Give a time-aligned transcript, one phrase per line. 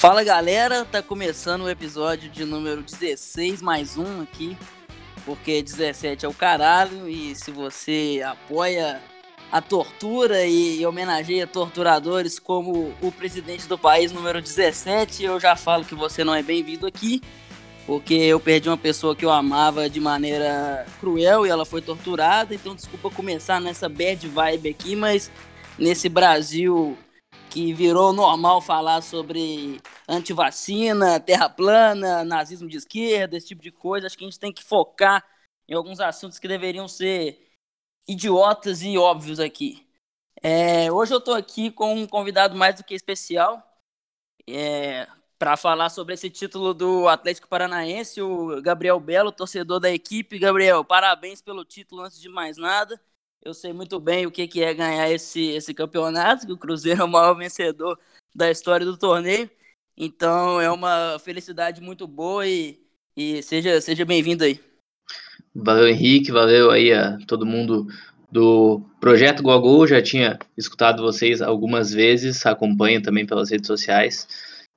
[0.00, 4.56] Fala galera, tá começando o episódio de número 16 mais um aqui,
[5.26, 8.98] porque 17 é o caralho e se você apoia
[9.52, 15.84] a tortura e homenageia torturadores como o presidente do país número 17, eu já falo
[15.84, 17.20] que você não é bem-vindo aqui,
[17.86, 22.54] porque eu perdi uma pessoa que eu amava de maneira cruel e ela foi torturada,
[22.54, 25.30] então desculpa começar nessa bad vibe aqui, mas
[25.78, 26.96] nesse Brasil
[27.50, 34.06] que virou normal falar sobre antivacina, terra plana, nazismo de esquerda, esse tipo de coisa.
[34.06, 35.24] Acho que a gente tem que focar
[35.68, 37.50] em alguns assuntos que deveriam ser
[38.08, 39.86] idiotas e óbvios aqui.
[40.42, 43.62] É, hoje eu estou aqui com um convidado mais do que especial
[44.48, 45.06] é,
[45.38, 50.38] para falar sobre esse título do Atlético Paranaense, o Gabriel Belo, torcedor da equipe.
[50.38, 53.00] Gabriel, parabéns pelo título antes de mais nada.
[53.42, 57.04] Eu sei muito bem o que, é ganhar esse, esse campeonato, que o Cruzeiro é
[57.04, 57.98] o maior vencedor
[58.34, 59.50] da história do torneio.
[59.96, 62.78] Então é uma felicidade muito boa e,
[63.16, 64.60] e seja, seja bem-vindo aí.
[65.54, 67.86] Valeu, Henrique, valeu aí a todo mundo
[68.30, 74.28] do Projeto Gogol, já tinha escutado vocês algumas vezes, acompanho também pelas redes sociais.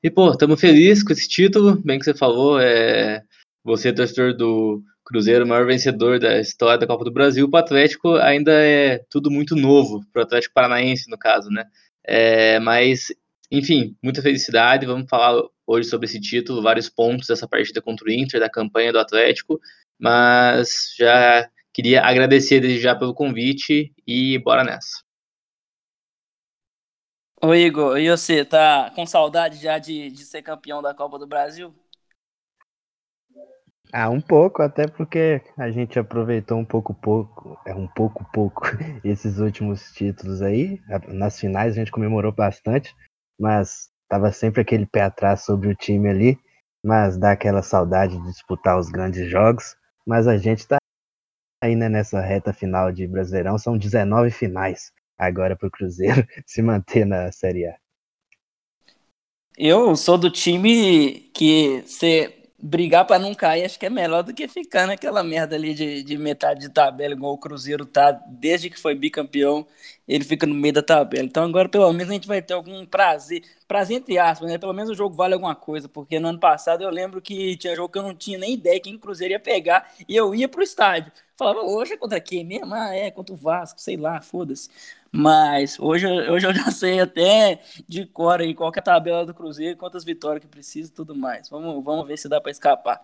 [0.02, 3.24] E, pô, estamos felizes com esse título, bem que você falou, é,
[3.64, 8.16] você é torcedor do Cruzeiro, maior vencedor da história da Copa do Brasil, o Atlético
[8.16, 11.66] ainda é tudo muito novo, para o Atlético Paranaense, no caso, né?
[12.06, 13.08] É, mas,
[13.52, 14.86] enfim, muita felicidade.
[14.86, 18.92] Vamos falar hoje sobre esse título, vários pontos dessa partida contra o Inter, da campanha
[18.92, 19.60] do Atlético,
[20.00, 25.04] mas já queria agradecer desde já pelo convite e bora nessa.
[27.42, 31.28] Ô Igor, e você, tá com saudade já de, de ser campeão da Copa do
[31.28, 31.76] Brasil?
[33.96, 38.64] Ah, um pouco, até porque a gente aproveitou um pouco pouco, é um pouco pouco
[39.06, 40.82] esses últimos títulos aí.
[41.10, 42.96] Nas finais a gente comemorou bastante,
[43.40, 46.40] mas tava sempre aquele pé atrás sobre o time ali,
[46.84, 49.76] mas dá aquela saudade de disputar os grandes jogos.
[50.08, 50.78] Mas a gente tá
[51.64, 57.06] ainda né, nessa reta final de Brasileirão, são 19 finais agora pro Cruzeiro se manter
[57.06, 57.76] na Série A.
[59.56, 64.34] Eu sou do time que você brigar para não cair, acho que é melhor do
[64.34, 68.70] que ficar naquela merda ali de, de metade de tabela, igual o Cruzeiro tá, desde
[68.70, 69.68] que foi bicampeão,
[70.08, 71.26] ele fica no meio da tabela.
[71.26, 74.58] Então agora pelo menos a gente vai ter algum prazer, prazer entre aspas, né?
[74.58, 77.76] Pelo menos o jogo vale alguma coisa, porque no ano passado eu lembro que tinha
[77.76, 80.48] jogo que eu não tinha nem ideia quem o Cruzeiro ia pegar e eu ia
[80.48, 81.12] pro estádio.
[81.44, 82.74] Falava, hoje é contra quem mesmo?
[82.74, 84.70] Ah, é, contra o Vasco, sei lá, foda-se.
[85.12, 89.34] Mas hoje, hoje eu já sei até de cor aí qual é a tabela do
[89.34, 91.50] Cruzeiro, quantas vitórias que precisa e tudo mais.
[91.50, 93.04] Vamos, vamos ver se dá para escapar.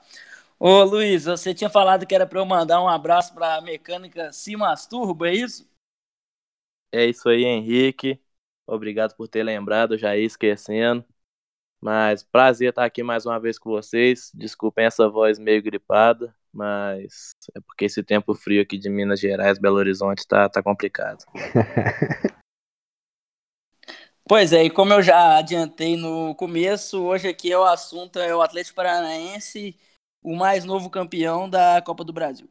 [0.59, 4.31] Ô Luiz, você tinha falado que era para eu mandar um abraço para a mecânica
[4.33, 5.67] Se Masturba, é isso?
[6.91, 8.19] É isso aí, Henrique.
[8.65, 11.05] Obrigado por ter lembrado, já ia esquecendo.
[11.81, 14.31] Mas prazer estar aqui mais uma vez com vocês.
[14.35, 19.59] Desculpem essa voz meio gripada mas é porque esse tempo frio aqui de Minas Gerais,
[19.59, 21.23] Belo Horizonte, tá, tá complicado.
[24.29, 28.35] Pois é, e como eu já adiantei no começo, hoje aqui é o assunto é
[28.35, 29.75] o Atlético Paranaense,
[30.21, 32.47] o mais novo campeão da Copa do Brasil.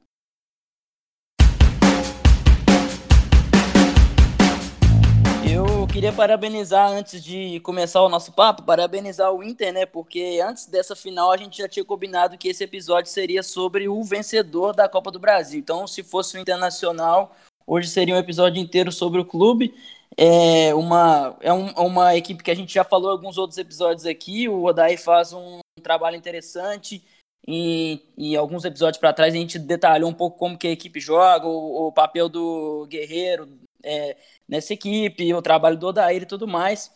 [5.98, 9.84] Queria parabenizar, antes de começar o nosso papo, parabenizar o Inter, né?
[9.84, 14.04] Porque antes dessa final a gente já tinha combinado que esse episódio seria sobre o
[14.04, 15.58] vencedor da Copa do Brasil.
[15.58, 17.34] Então, se fosse o Internacional,
[17.66, 19.75] hoje seria um episódio inteiro sobre o clube.
[20.16, 24.06] É uma, é um, uma equipe que a gente já falou em alguns outros episódios
[24.06, 24.48] aqui.
[24.48, 27.03] O Odaí faz um trabalho interessante.
[27.44, 31.00] E, e alguns episódios para trás a gente detalhou um pouco como que a equipe
[31.00, 33.48] joga, o, o papel do Guerreiro,
[33.84, 34.16] é,
[34.49, 36.93] nessa equipe, o trabalho do Odair e tudo mais.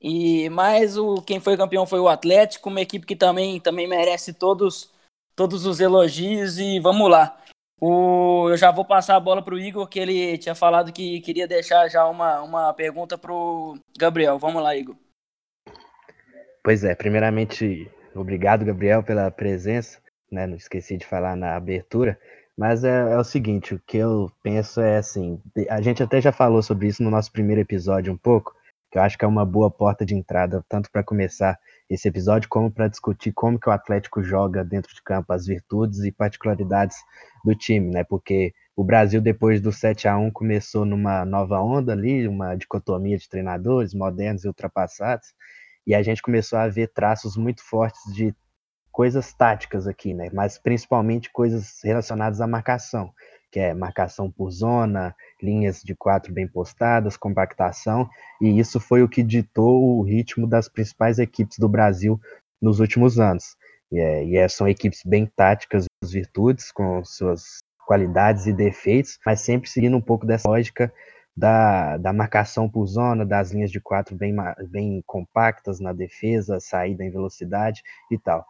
[0.00, 4.32] E mais o quem foi campeão foi o Atlético, uma equipe que também, também merece
[4.32, 4.92] todos
[5.34, 7.38] todos os elogios e vamos lá.
[7.80, 11.20] O, eu já vou passar a bola para o Igor, que ele tinha falado que
[11.20, 14.36] queria deixar já uma, uma pergunta para o Gabriel.
[14.36, 14.96] Vamos lá, Igor.
[16.64, 20.00] Pois é, primeiramente, obrigado, Gabriel, pela presença.
[20.30, 20.44] Né?
[20.44, 22.18] Não esqueci de falar na abertura.
[22.58, 25.40] Mas é, é, o seguinte, o que eu penso é assim,
[25.70, 28.52] a gente até já falou sobre isso no nosso primeiro episódio um pouco,
[28.90, 31.56] que eu acho que é uma boa porta de entrada, tanto para começar
[31.88, 36.00] esse episódio, como para discutir como que o Atlético joga dentro de campo, as virtudes
[36.00, 36.96] e particularidades
[37.44, 38.02] do time, né?
[38.02, 43.16] Porque o Brasil, depois do 7 a 1 começou numa nova onda ali, uma dicotomia
[43.16, 45.28] de treinadores modernos e ultrapassados,
[45.86, 48.34] e a gente começou a ver traços muito fortes de
[48.98, 50.28] coisas táticas aqui, né?
[50.32, 53.14] Mas principalmente coisas relacionadas à marcação.
[53.50, 58.10] que é marcação por zona, linhas de quatro bem postadas, compactação,
[58.42, 62.20] e isso foi o que ditou o ritmo das principais equipes do Brasil
[62.60, 63.56] nos últimos anos.
[63.90, 69.40] E, é, e é, são equipes bem táticas, virtudes, com suas qualidades e defeitos, mas
[69.40, 70.92] sempre seguindo um pouco dessa lógica
[71.36, 74.34] da, da marcação por zona, das linhas de quatro bem,
[74.68, 77.80] bem compactas na defesa, saída em velocidade
[78.10, 78.44] e tal.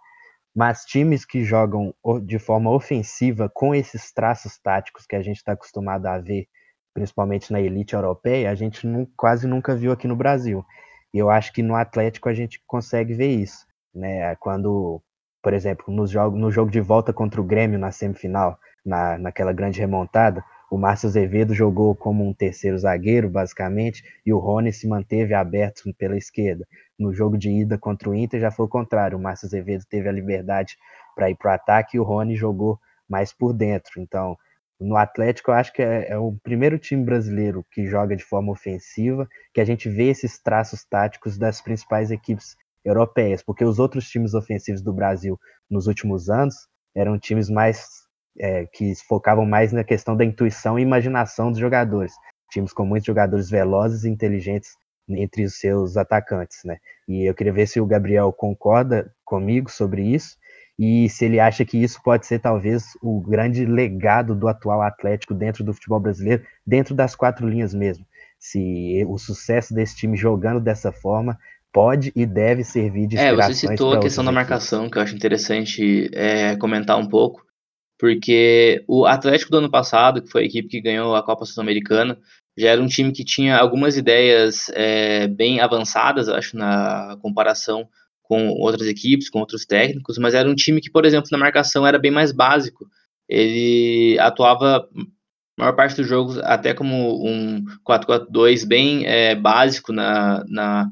[0.58, 1.94] Mas times que jogam
[2.24, 6.48] de forma ofensiva com esses traços táticos que a gente está acostumado a ver,
[6.92, 10.66] principalmente na elite europeia, a gente não, quase nunca viu aqui no Brasil.
[11.14, 13.64] E eu acho que no Atlético a gente consegue ver isso.
[13.94, 14.34] Né?
[14.40, 15.00] Quando,
[15.40, 19.52] por exemplo, no jogo, no jogo de volta contra o Grêmio na semifinal, na, naquela
[19.52, 24.86] grande remontada, o Márcio Azevedo jogou como um terceiro zagueiro, basicamente, e o Rony se
[24.86, 26.66] manteve aberto pela esquerda.
[26.98, 29.16] No jogo de ida contra o Inter já foi o contrário.
[29.16, 30.76] O Márcio Azevedo teve a liberdade
[31.14, 32.78] para ir para o ataque e o Rony jogou
[33.08, 34.00] mais por dentro.
[34.00, 34.36] Então,
[34.78, 38.52] no Atlético, eu acho que é, é, o primeiro time brasileiro que joga de forma
[38.52, 44.08] ofensiva, que a gente vê esses traços táticos das principais equipes europeias, porque os outros
[44.08, 45.38] times ofensivos do Brasil
[45.68, 48.07] nos últimos anos eram times mais
[48.38, 52.12] é, que focavam mais na questão da intuição e imaginação dos jogadores.
[52.50, 54.70] Times com muitos jogadores velozes e inteligentes
[55.08, 56.78] entre os seus atacantes, né?
[57.08, 60.36] E eu queria ver se o Gabriel concorda comigo sobre isso
[60.78, 65.34] e se ele acha que isso pode ser talvez o grande legado do atual Atlético
[65.34, 68.06] dentro do futebol brasileiro, dentro das quatro linhas mesmo.
[68.38, 71.36] Se o sucesso desse time jogando dessa forma
[71.72, 73.50] pode e deve servir de inspiração.
[73.50, 77.47] É, você citou a questão da marcação, que eu acho interessante é, comentar um pouco
[77.98, 82.16] porque o Atlético do ano passado, que foi a equipe que ganhou a Copa Sul-Americana,
[82.56, 87.88] já era um time que tinha algumas ideias é, bem avançadas, acho, na comparação
[88.22, 91.86] com outras equipes, com outros técnicos, mas era um time que, por exemplo, na marcação
[91.86, 92.86] era bem mais básico.
[93.28, 94.86] Ele atuava
[95.58, 100.90] a maior parte dos jogos até como um 4-4-2 bem é, básico na, na,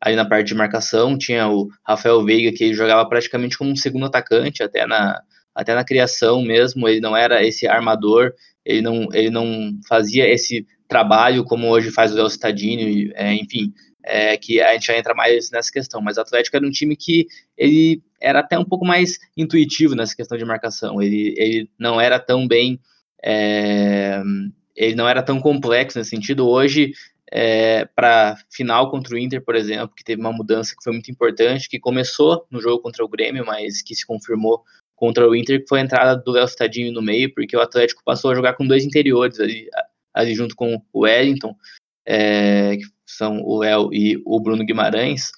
[0.00, 1.16] ali na parte de marcação.
[1.16, 5.22] Tinha o Rafael Veiga, que jogava praticamente como um segundo atacante, até na,
[5.56, 10.66] até na criação mesmo, ele não era esse armador, ele não, ele não fazia esse
[10.86, 13.72] trabalho como hoje faz o Léo Cittadini, é, enfim,
[14.04, 16.94] é, que a gente já entra mais nessa questão, mas o Atlético era um time
[16.94, 17.26] que
[17.56, 22.20] ele era até um pouco mais intuitivo nessa questão de marcação, ele, ele não era
[22.20, 22.78] tão bem,
[23.24, 24.20] é,
[24.76, 26.92] ele não era tão complexo nesse sentido, hoje
[27.32, 31.10] é, para final contra o Inter, por exemplo, que teve uma mudança que foi muito
[31.10, 34.62] importante, que começou no jogo contra o Grêmio, mas que se confirmou
[34.96, 38.02] contra o Inter, que foi a entrada do Léo Cittadini no meio, porque o Atlético
[38.04, 39.68] passou a jogar com dois interiores ali,
[40.12, 41.54] ali junto com o Wellington,
[42.06, 45.30] é, que são o Léo e o Bruno Guimarães,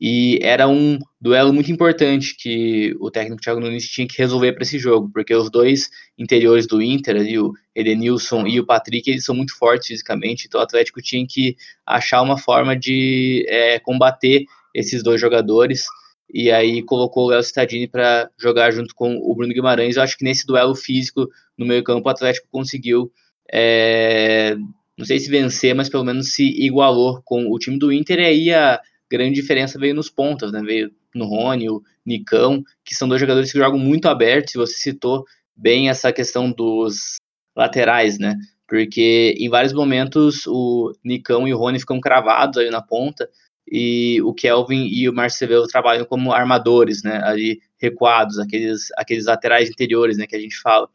[0.00, 4.62] e era um duelo muito importante que o técnico Thiago Nunes tinha que resolver para
[4.62, 9.24] esse jogo, porque os dois interiores do Inter, ali, o Edenilson e o Patrick, eles
[9.24, 11.54] são muito fortes fisicamente, então o Atlético tinha que
[11.84, 15.84] achar uma forma de é, combater esses dois jogadores,
[16.32, 19.96] e aí colocou o Léo Cittadini para jogar junto com o Bruno Guimarães.
[19.96, 23.10] Eu acho que nesse duelo físico no meio campo o Atlético conseguiu,
[23.52, 24.56] é,
[24.96, 28.24] não sei se vencer, mas pelo menos se igualou com o time do Inter, e
[28.24, 28.80] aí a
[29.10, 30.62] grande diferença veio nos pontas, né?
[30.62, 34.74] veio no Rony, o Nicão, que são dois jogadores que jogam muito abertos, e você
[34.74, 35.24] citou
[35.56, 37.16] bem essa questão dos
[37.56, 38.36] laterais, né?
[38.66, 43.28] Porque em vários momentos o Nicão e o Rony ficam cravados ali na ponta,
[43.68, 49.70] e o Kelvin e o Marcelo trabalham como armadores, né, ali recuados, aqueles, aqueles laterais
[49.70, 50.88] interiores, né, que a gente fala.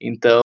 [0.00, 0.40] Então,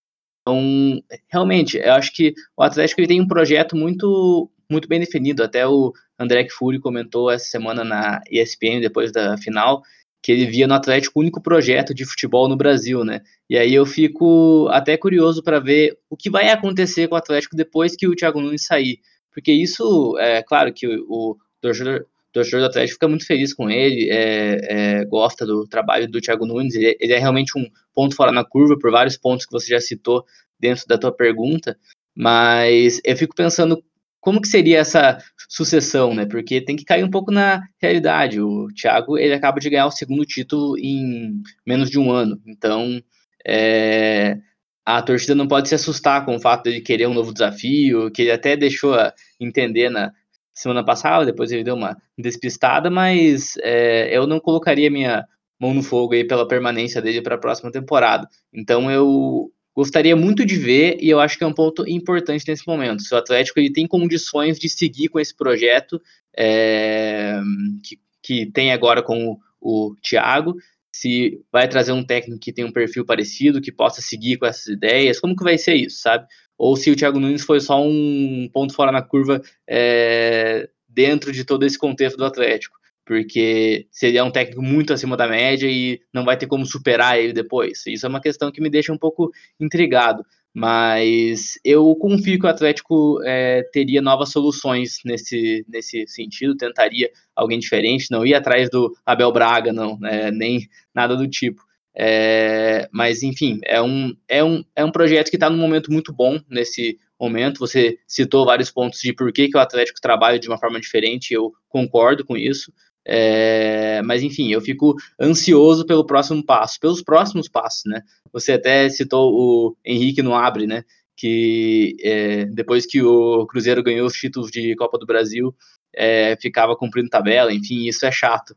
[1.32, 5.44] realmente, eu acho que o Atlético ele tem um projeto muito muito bem definido.
[5.44, 9.84] Até o André Fury comentou essa semana na ESPN, depois da final,
[10.22, 13.22] que ele via no Atlético o único projeto de futebol no Brasil, né?
[13.50, 17.56] E aí eu fico até curioso para ver o que vai acontecer com o Atlético
[17.56, 19.00] depois que o Thiago Nunes sair.
[19.32, 24.10] Porque isso, é claro que o, torcedor, torcedor do Atlético fica muito feliz com ele,
[24.12, 24.58] é,
[25.00, 27.66] é, gosta do trabalho do Thiago Nunes, ele, ele, é realmente um
[27.96, 30.26] ponto fora na curva, por vários pontos que você já citou
[30.60, 31.78] dentro da tua pergunta,
[32.14, 33.82] mas eu fico pensando
[34.20, 35.18] como que seria essa
[35.50, 36.26] sucessão, né?
[36.26, 38.40] Porque tem que cair um pouco na realidade.
[38.40, 43.02] O Thiago ele acaba de ganhar o segundo título em menos de um ano, então
[43.46, 44.38] é,
[44.86, 48.22] a torcida não pode se assustar com o fato de querer um novo desafio, que
[48.22, 48.96] ele até deixou
[49.40, 50.14] entender na,
[50.54, 55.26] semana passada, depois ele deu uma despistada, mas é, eu não colocaria minha
[55.60, 58.28] mão no fogo aí pela permanência dele para a próxima temporada.
[58.54, 62.68] Então eu gostaria muito de ver e eu acho que é um ponto importante nesse
[62.68, 63.02] momento.
[63.02, 66.02] Se o Atlético ele tem condições de seguir com esse projeto
[66.38, 67.40] é,
[67.84, 70.56] que, que tem agora com o, o Thiago,
[70.92, 74.68] se vai trazer um técnico que tem um perfil parecido, que possa seguir com essas
[74.68, 76.28] ideias, como que vai ser isso, sabe?
[76.58, 81.44] Ou se o Thiago Nunes foi só um ponto fora na curva é, dentro de
[81.44, 86.24] todo esse contexto do Atlético, porque seria um técnico muito acima da média e não
[86.24, 87.86] vai ter como superar ele depois.
[87.88, 90.24] Isso é uma questão que me deixa um pouco intrigado.
[90.56, 97.58] Mas eu confio que o Atlético é, teria novas soluções nesse, nesse sentido, tentaria alguém
[97.58, 101.64] diferente, não ia atrás do Abel Braga, não, é, nem nada do tipo.
[101.96, 106.12] É, mas, enfim, é um, é um, é um projeto que está num momento muito
[106.12, 107.60] bom nesse momento.
[107.60, 111.34] Você citou vários pontos de por que, que o Atlético trabalha de uma forma diferente,
[111.34, 112.74] eu concordo com isso.
[113.06, 118.02] É, mas enfim, eu fico ansioso pelo próximo passo, pelos próximos passos, né?
[118.32, 120.84] Você até citou o Henrique no Abre, né?
[121.16, 125.54] Que é, depois que o Cruzeiro ganhou os títulos de Copa do Brasil,
[125.94, 128.56] é, ficava cumprindo tabela, enfim, isso é chato.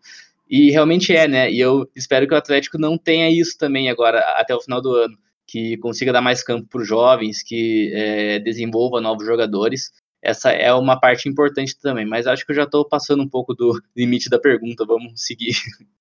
[0.48, 1.50] E realmente é, né?
[1.50, 4.94] E eu espero que o Atlético não tenha isso também agora, até o final do
[4.94, 9.90] ano, que consiga dar mais campo para os jovens, que é, desenvolva novos jogadores
[10.26, 13.54] essa é uma parte importante também, mas acho que eu já estou passando um pouco
[13.54, 15.54] do limite da pergunta, vamos seguir.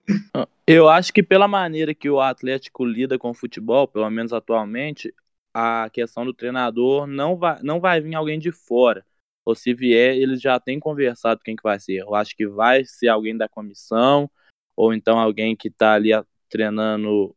[0.68, 5.14] Eu acho que pela maneira que o Atlético lida com o futebol, pelo menos atualmente,
[5.54, 9.06] a questão do treinador não vai, não vai vir alguém de fora.
[9.46, 11.98] Ou se vier, eles já têm conversado quem que vai ser.
[12.02, 14.28] Eu acho que vai ser alguém da comissão,
[14.76, 16.12] ou então alguém que está ali
[16.50, 17.36] treinando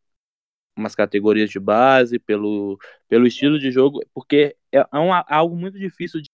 [0.77, 2.77] umas categorias de base, pelo,
[3.07, 6.29] pelo estilo de jogo, porque é, é um, algo muito difícil de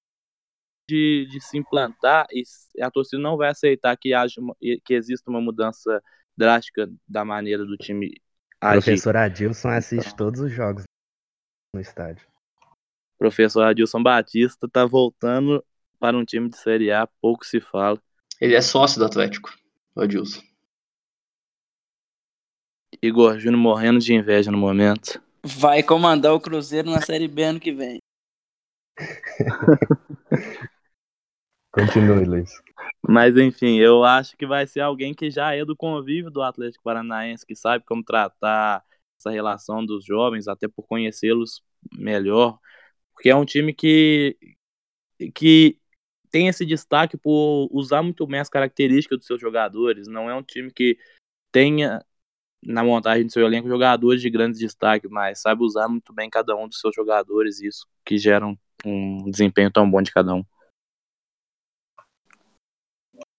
[0.87, 2.43] de, de se implantar e
[2.81, 6.01] a torcida não vai aceitar que haja uma, que exista uma mudança
[6.37, 8.21] drástica da maneira do time
[8.61, 8.83] agir.
[8.83, 10.83] Professor Adilson assiste então, todos os jogos
[11.73, 12.25] no estádio.
[13.17, 15.63] Professor Adilson Batista tá voltando
[15.99, 17.99] para um time de Série A, pouco se fala.
[18.39, 19.53] Ele é sócio do Atlético,
[19.95, 20.41] o Adilson.
[23.01, 25.21] Igor Júnior morrendo de inveja no momento.
[25.43, 27.99] Vai comandar o Cruzeiro na Série B ano que vem.
[31.71, 32.51] Continue, Luiz.
[33.07, 36.83] Mas enfim, eu acho que vai ser alguém que já é do convívio do Atlético
[36.83, 38.83] Paranaense, que sabe como tratar
[39.19, 41.61] essa relação dos jovens, até por conhecê-los
[41.93, 42.57] melhor,
[43.13, 44.37] porque é um time que,
[45.33, 45.79] que
[46.31, 50.07] tem esse destaque por usar muito bem as características dos seus jogadores.
[50.07, 50.97] Não é um time que
[51.51, 52.03] tenha
[52.65, 56.55] na montagem do seu elenco jogadores de grande destaque, mas sabe usar muito bem cada
[56.55, 60.43] um dos seus jogadores, isso que gera um, um desempenho tão bom de cada um.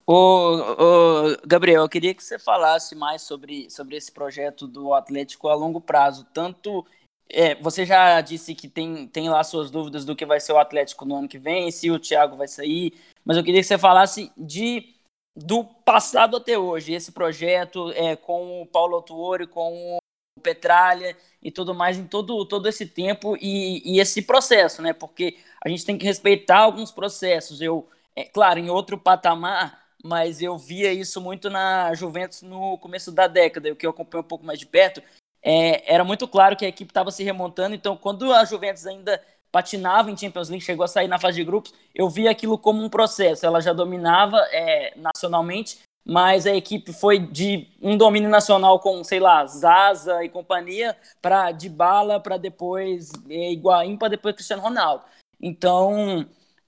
[0.06, 5.48] Ô, ô, Gabriel, eu queria que você falasse mais sobre, sobre esse projeto do Atlético
[5.48, 6.24] a longo prazo.
[6.32, 6.86] Tanto
[7.28, 10.58] é, você já disse que tem, tem lá suas dúvidas do que vai ser o
[10.58, 13.76] Atlético no ano que vem, se o Thiago vai sair, mas eu queria que você
[13.76, 14.95] falasse de
[15.36, 21.50] do passado até hoje, esse projeto é, com o Paulo Autuori, com o Petralha e
[21.50, 24.92] tudo mais em todo, todo esse tempo e, e esse processo, né?
[24.92, 27.60] Porque a gente tem que respeitar alguns processos.
[27.60, 33.10] Eu, é, claro, em outro patamar mas eu via isso muito na Juventus no começo
[33.10, 35.02] da década, o que eu acompanho um pouco mais de perto.
[35.42, 39.20] É, era muito claro que a equipe estava se remontando, então quando a Juventus ainda
[39.50, 42.82] patinava em Champions League, chegou a sair na fase de grupos, eu via aquilo como
[42.82, 43.46] um processo.
[43.46, 49.18] Ela já dominava é, nacionalmente, mas a equipe foi de um domínio nacional com, sei
[49.18, 55.04] lá, Zaza e companhia, para de bala, para depois é, Higuaín, para depois Cristiano Ronaldo.
[55.40, 56.26] Então,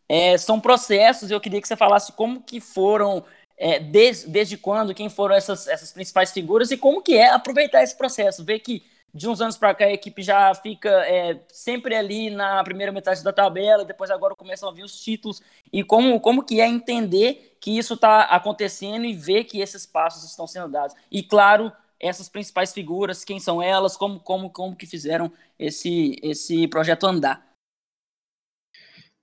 [0.09, 3.25] é, são processos, eu queria que você falasse como que foram,
[3.57, 7.83] é, desde, desde quando, quem foram essas, essas principais figuras e como que é aproveitar
[7.83, 11.95] esse processo, ver que de uns anos para cá a equipe já fica é, sempre
[11.95, 16.21] ali na primeira metade da tabela, depois agora começam a vir os títulos, e como,
[16.21, 20.69] como que é entender que isso está acontecendo e ver que esses passos estão sendo
[20.69, 20.95] dados.
[21.11, 26.69] E claro, essas principais figuras, quem são elas, como, como, como que fizeram esse, esse
[26.69, 27.49] projeto andar.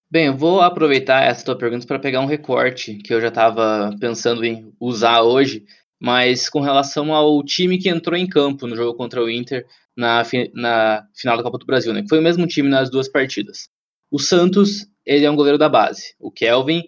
[0.10, 3.96] Bem, eu vou aproveitar essa tua pergunta para pegar um recorte que eu já estava
[4.00, 5.66] pensando em usar hoje,
[6.06, 9.66] mas com relação ao time que entrou em campo no jogo contra o Inter
[9.98, 10.22] na,
[10.54, 12.04] na final da Copa do Brasil, né?
[12.04, 13.70] Que foi o mesmo time nas duas partidas.
[14.12, 16.14] O Santos, ele é um goleiro da base.
[16.20, 16.84] O Kelvin,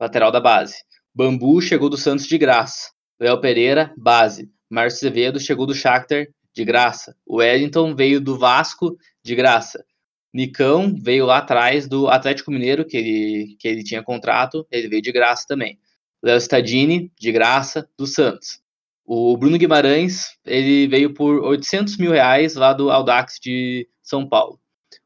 [0.00, 0.78] lateral da base.
[1.14, 2.90] Bambu chegou do Santos de graça.
[3.20, 4.50] Léo Pereira, base.
[4.68, 7.14] Márcio Azevedo chegou do Shakhtar de graça.
[7.24, 9.84] O Wellington veio do Vasco de graça.
[10.34, 15.02] Nicão veio lá atrás do Atlético Mineiro, que ele, que ele tinha contrato, ele veio
[15.02, 15.78] de graça também.
[16.22, 18.60] Léo Stadini, de graça, do Santos.
[19.04, 24.60] O Bruno Guimarães, ele veio por 800 mil reais lá do Audax de São Paulo.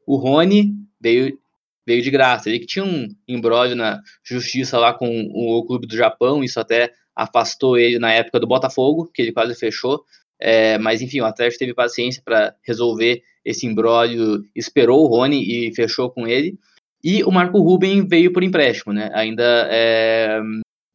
[0.07, 1.39] O Rony veio,
[1.87, 2.49] veio de graça.
[2.49, 6.93] Ele que tinha um embrólio na justiça lá com o clube do Japão, isso até
[7.17, 10.05] afastou ele na época do Botafogo, que ele quase fechou.
[10.39, 15.75] É, mas enfim, o Atlético teve paciência para resolver esse imbróglio, esperou o Rony e
[15.75, 16.59] fechou com ele.
[17.03, 19.11] E o Marco Ruben veio por empréstimo, né?
[19.15, 20.41] Ainda, é,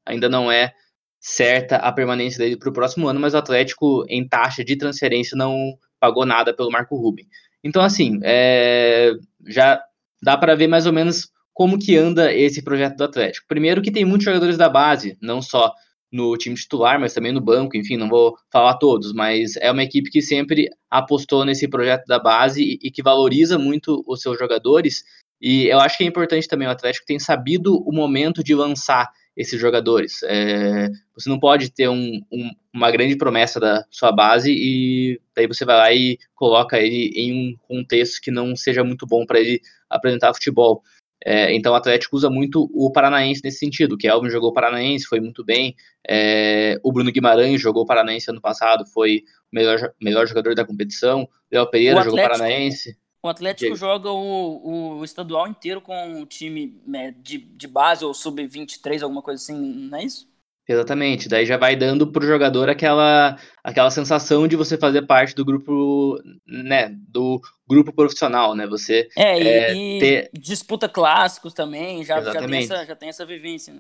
[0.10, 0.74] ainda não é
[1.20, 5.38] certa a permanência dele para o próximo ano, mas o Atlético, em taxa de transferência,
[5.38, 7.28] não pagou nada pelo Marco Ruben.
[7.64, 9.14] Então, assim, é,
[9.48, 9.82] já
[10.22, 13.46] dá para ver mais ou menos como que anda esse projeto do Atlético.
[13.48, 15.74] Primeiro que tem muitos jogadores da base, não só
[16.12, 19.84] no time titular, mas também no banco, enfim, não vou falar todos, mas é uma
[19.84, 24.40] equipe que sempre apostou nesse projeto da base e, e que valoriza muito os seus
[24.40, 25.04] jogadores.
[25.42, 29.08] E eu acho que é importante também o Atlético tem sabido o momento de lançar
[29.40, 30.22] esses jogadores.
[30.24, 35.48] É, você não pode ter um, um, uma grande promessa da sua base e daí
[35.48, 39.40] você vai lá e coloca ele em um contexto que não seja muito bom para
[39.40, 40.84] ele apresentar futebol.
[41.26, 45.22] É, então o Atlético usa muito o Paranaense nesse sentido, que Elvin jogou Paranaense, foi
[45.22, 45.74] muito bem.
[46.06, 51.28] É, o Bruno Guimarães jogou Paranaense ano passado, foi o melhor, melhor jogador da competição.
[51.50, 52.98] Léo Pereira Atlético, jogou Paranaense.
[53.22, 58.14] O Atlético joga o, o estadual inteiro com o time né, de, de base ou
[58.14, 60.30] sub-23, alguma coisa assim, não é isso?
[60.68, 65.44] Exatamente, daí já vai dando pro jogador aquela, aquela sensação de você fazer parte do
[65.44, 69.10] grupo, né, do grupo profissional, né, você...
[69.18, 70.30] É, é e, ter...
[70.32, 73.80] disputa clássicos também, já, já, tem essa, já tem essa vivência, né?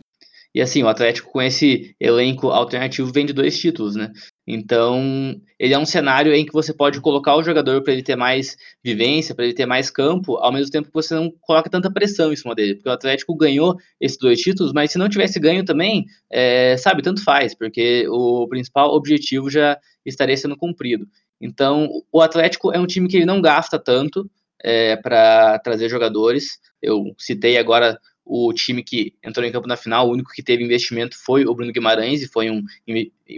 [0.53, 4.12] E assim, o Atlético com esse elenco alternativo vem de dois títulos, né?
[4.48, 8.15] Então, ele é um cenário em que você pode colocar o jogador para ele ter
[8.15, 11.91] mais vivência, para ele ter mais campo, ao mesmo tempo que você não coloca tanta
[11.94, 12.75] pressão em cima dele.
[12.75, 17.03] Porque o Atlético ganhou esses dois títulos, mas se não tivesse ganho também, é, sabe,
[17.03, 21.08] tanto faz, porque o principal objetivo já estaria sendo cumprido.
[21.39, 24.29] Então, o Atlético é um time que ele não gasta tanto
[24.63, 26.60] é, para trazer jogadores.
[26.82, 28.00] Eu citei agora
[28.30, 31.56] o time que entrou em campo na final, o único que teve investimento foi o
[31.56, 32.64] Bruno Guimarães, e foi um,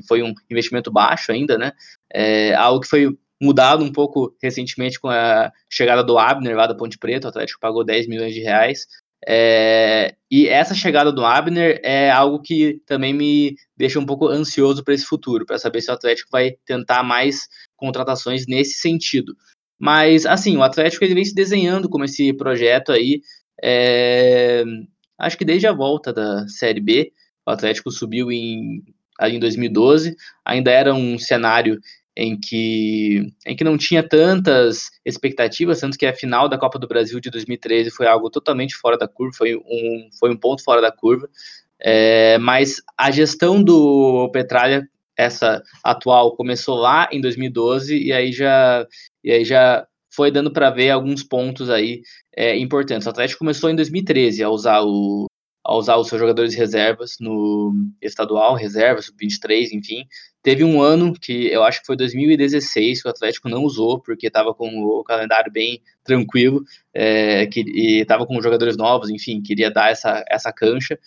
[0.06, 1.72] foi um investimento baixo ainda, né?
[2.14, 6.76] É, algo que foi mudado um pouco recentemente com a chegada do Abner lá da
[6.76, 8.86] Ponte Preta, o Atlético pagou 10 milhões de reais.
[9.26, 14.84] É, e essa chegada do Abner é algo que também me deixa um pouco ansioso
[14.84, 19.36] para esse futuro, para saber se o Atlético vai tentar mais contratações nesse sentido.
[19.80, 23.22] Mas, assim, o Atlético ele vem se desenhando como esse projeto aí,
[23.64, 24.64] é,
[25.18, 27.12] acho que desde a volta da Série B,
[27.46, 28.84] o Atlético subiu em,
[29.20, 31.80] ali em 2012, ainda era um cenário
[32.16, 36.88] em que, em que não tinha tantas expectativas, tanto que a final da Copa do
[36.88, 40.82] Brasil de 2013 foi algo totalmente fora da curva, foi um, foi um ponto fora
[40.82, 41.30] da curva,
[41.80, 44.88] é, mas a gestão do Petralha,
[45.18, 48.86] essa atual, começou lá em 2012 e aí já,
[49.24, 52.02] e aí já foi dando para ver alguns pontos aí
[52.36, 53.08] é, importantes.
[53.08, 55.26] O Atlético começou em 2013 a usar o
[55.64, 57.72] a usar os seus jogadores reservas no
[58.02, 60.08] estadual, reserva, sub-23, enfim.
[60.42, 64.28] Teve um ano que eu acho que foi 2016 que o Atlético não usou, porque
[64.28, 69.70] estava com o calendário bem tranquilo, é, que, e estava com jogadores novos, enfim, queria
[69.70, 70.98] dar essa, essa cancha.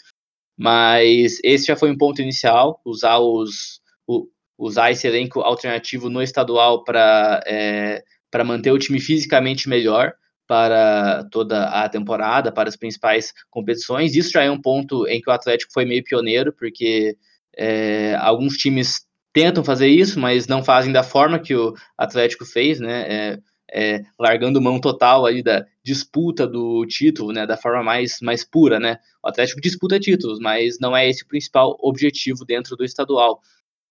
[0.57, 6.23] Mas esse já foi um ponto inicial, usar os, o, usar esse elenco alternativo no
[6.23, 10.13] estadual para é, para manter o time fisicamente melhor
[10.45, 14.17] para toda a temporada, para as principais competições.
[14.17, 17.17] Isso já é um ponto em que o Atlético foi meio pioneiro, porque
[17.57, 22.81] é, alguns times tentam fazer isso, mas não fazem da forma que o Atlético fez,
[22.81, 23.03] né?
[23.09, 23.39] É,
[23.73, 27.47] é, largando mão total aí da disputa do título, né?
[27.47, 28.99] Da forma mais, mais pura, né?
[29.23, 33.41] O Atlético disputa títulos, mas não é esse o principal objetivo dentro do estadual.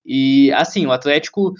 [0.05, 1.53] E assim, o Atlético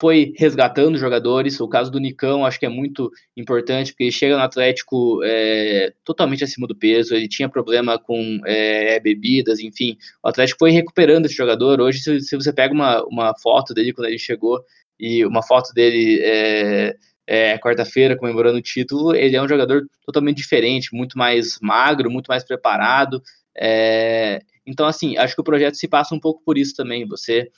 [0.00, 1.60] foi resgatando jogadores.
[1.60, 5.92] O caso do Nicão acho que é muito importante, porque ele chega no Atlético é,
[6.04, 9.96] totalmente acima do peso, ele tinha problema com é, bebidas, enfim.
[10.22, 11.80] O Atlético foi recuperando esse jogador.
[11.80, 14.60] Hoje, se, se, você pega uma, uma foto dele quando ele chegou,
[14.98, 20.36] e uma foto dele é, é, quarta-feira comemorando o título, ele é um jogador totalmente
[20.36, 23.22] diferente, muito mais magro, muito mais preparado.
[23.56, 27.06] É, então, assim, acho que o projeto se passa um pouco por isso também.
[27.06, 27.50] Você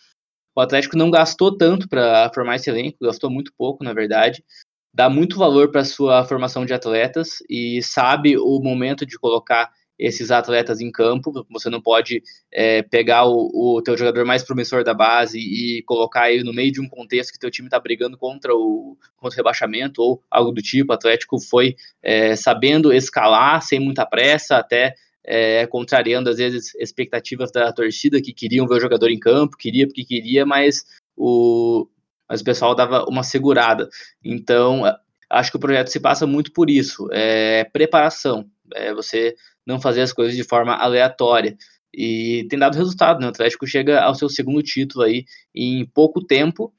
[0.57, 4.43] o Atlético não gastou tanto para formar esse elenco, gastou muito pouco, na verdade.
[4.93, 10.31] Dá muito valor para sua formação de atletas e sabe o momento de colocar esses
[10.31, 11.31] atletas em campo.
[11.51, 16.31] Você não pode é, pegar o, o teu jogador mais promissor da base e colocar
[16.31, 19.37] ele no meio de um contexto que teu time está brigando contra o, contra o
[19.37, 20.93] rebaixamento ou algo do tipo.
[20.93, 24.95] O Atlético foi é, sabendo escalar sem muita pressa, até
[25.27, 29.87] é, contrariando às vezes expectativas da torcida que queriam ver o jogador em campo, queria
[29.87, 30.85] porque queria, mas
[31.17, 31.89] o,
[32.29, 33.89] mas o pessoal dava uma segurada.
[34.25, 34.83] Então,
[35.29, 39.35] acho que o projeto se passa muito por isso, é preparação, é você
[39.67, 41.57] não fazer as coisas de forma aleatória.
[41.93, 43.27] E tem dado resultado, né?
[43.27, 46.73] O Atlético chega ao seu segundo título aí em pouco tempo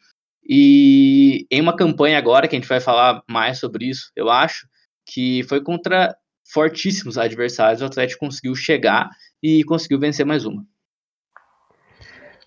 [0.48, 4.68] E em uma campanha agora, que a gente vai falar mais sobre isso, eu acho,
[5.06, 6.16] que foi contra
[6.52, 9.10] fortíssimos adversários, o Atlético conseguiu chegar
[9.42, 10.66] e conseguiu vencer mais uma.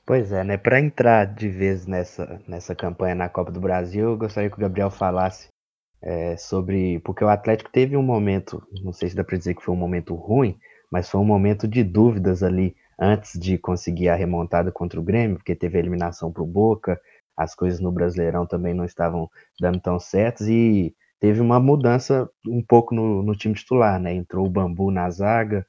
[0.07, 0.57] Pois é, né?
[0.57, 4.61] Para entrar de vez nessa, nessa campanha na Copa do Brasil, eu gostaria que o
[4.61, 5.49] Gabriel falasse
[6.03, 6.99] é, sobre.
[7.01, 9.79] Porque o Atlético teve um momento, não sei se dá para dizer que foi um
[9.79, 10.59] momento ruim,
[10.91, 15.37] mas foi um momento de dúvidas ali antes de conseguir a remontada contra o Grêmio,
[15.37, 17.01] porque teve a eliminação para o Boca,
[17.37, 22.63] as coisas no Brasileirão também não estavam dando tão certas e teve uma mudança um
[22.63, 24.13] pouco no, no time titular, né?
[24.13, 25.67] Entrou o Bambu na zaga,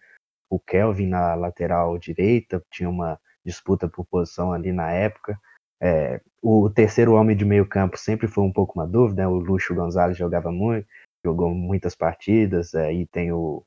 [0.49, 5.37] o Kelvin na lateral direita, tinha uma disputa por posição ali na época.
[5.81, 9.27] É, o terceiro homem de meio campo sempre foi um pouco uma dúvida, né?
[9.27, 10.87] o Luxo Gonzalez jogava muito,
[11.25, 13.65] jogou muitas partidas, aí tem o,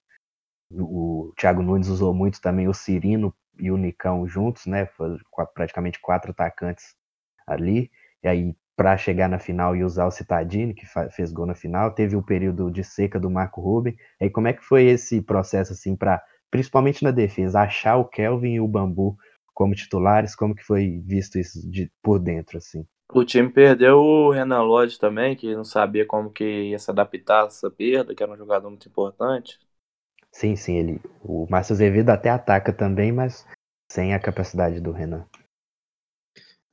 [0.70, 4.86] o Thiago Nunes usou muito também o Cirino e o Nicão juntos, né?
[4.86, 5.16] Foi
[5.54, 6.94] praticamente quatro atacantes
[7.46, 7.90] ali.
[8.22, 11.92] E aí, para chegar na final e usar o Citadini, que fez gol na final,
[11.92, 13.96] teve o período de seca do Marco Ruben.
[14.20, 18.54] Aí, como é que foi esse processo, assim, para, principalmente na defesa, achar o Kelvin
[18.54, 19.16] e o Bambu
[19.54, 20.34] como titulares?
[20.34, 22.84] Como que foi visto isso de, por dentro, assim?
[23.12, 27.44] O time perdeu o Renan Lodge também, que não sabia como que ia se adaptar
[27.44, 29.58] a essa perda, que era um jogador muito importante.
[30.32, 31.00] Sim, sim, ele.
[31.22, 33.46] O Márcio Azevedo até ataca também, mas
[33.88, 35.24] sem a capacidade do Renan.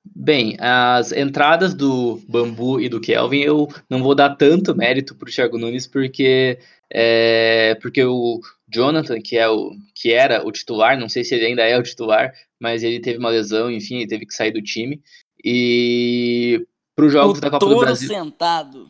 [0.03, 5.29] Bem, as entradas do Bambu e do Kelvin eu não vou dar tanto mérito para
[5.29, 6.57] o Thiago Nunes porque
[6.91, 11.45] é, porque o Jonathan, que é o que era o titular, não sei se ele
[11.45, 14.61] ainda é o titular, mas ele teve uma lesão, enfim, ele teve que sair do
[14.61, 15.01] time.
[15.43, 18.07] E para os jogos o da Copa do Brasil.
[18.07, 18.89] sentado.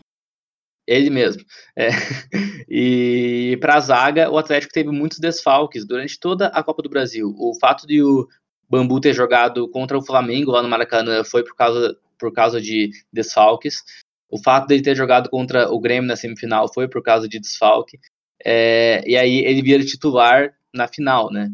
[0.87, 1.43] Ele mesmo.
[1.75, 1.89] É.
[2.73, 7.35] E para a zaga, o Atlético teve muitos desfalques durante toda a Copa do Brasil.
[7.37, 8.25] O fato de o
[8.71, 12.89] Bambu ter jogado contra o Flamengo lá no Maracanã foi por causa, por causa de
[13.11, 13.83] desfalques.
[14.29, 17.99] O fato dele ter jogado contra o Grêmio na semifinal foi por causa de desfalque.
[18.45, 21.51] É, e aí ele vira titular na final, né?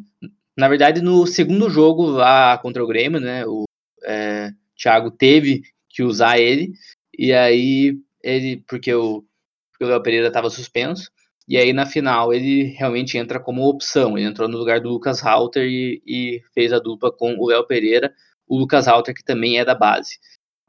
[0.56, 3.44] Na verdade, no segundo jogo lá contra o Grêmio, né?
[3.48, 3.64] O
[4.04, 6.72] é, Thiago teve que usar ele.
[7.18, 9.26] E aí ele, porque o,
[9.72, 11.10] porque o Léo Pereira estava suspenso.
[11.48, 14.18] E aí na final ele realmente entra como opção.
[14.18, 17.66] Ele entrou no lugar do Lucas Halter e, e fez a dupla com o Léo
[17.66, 18.14] Pereira,
[18.48, 20.20] o Lucas Halter que também é da base.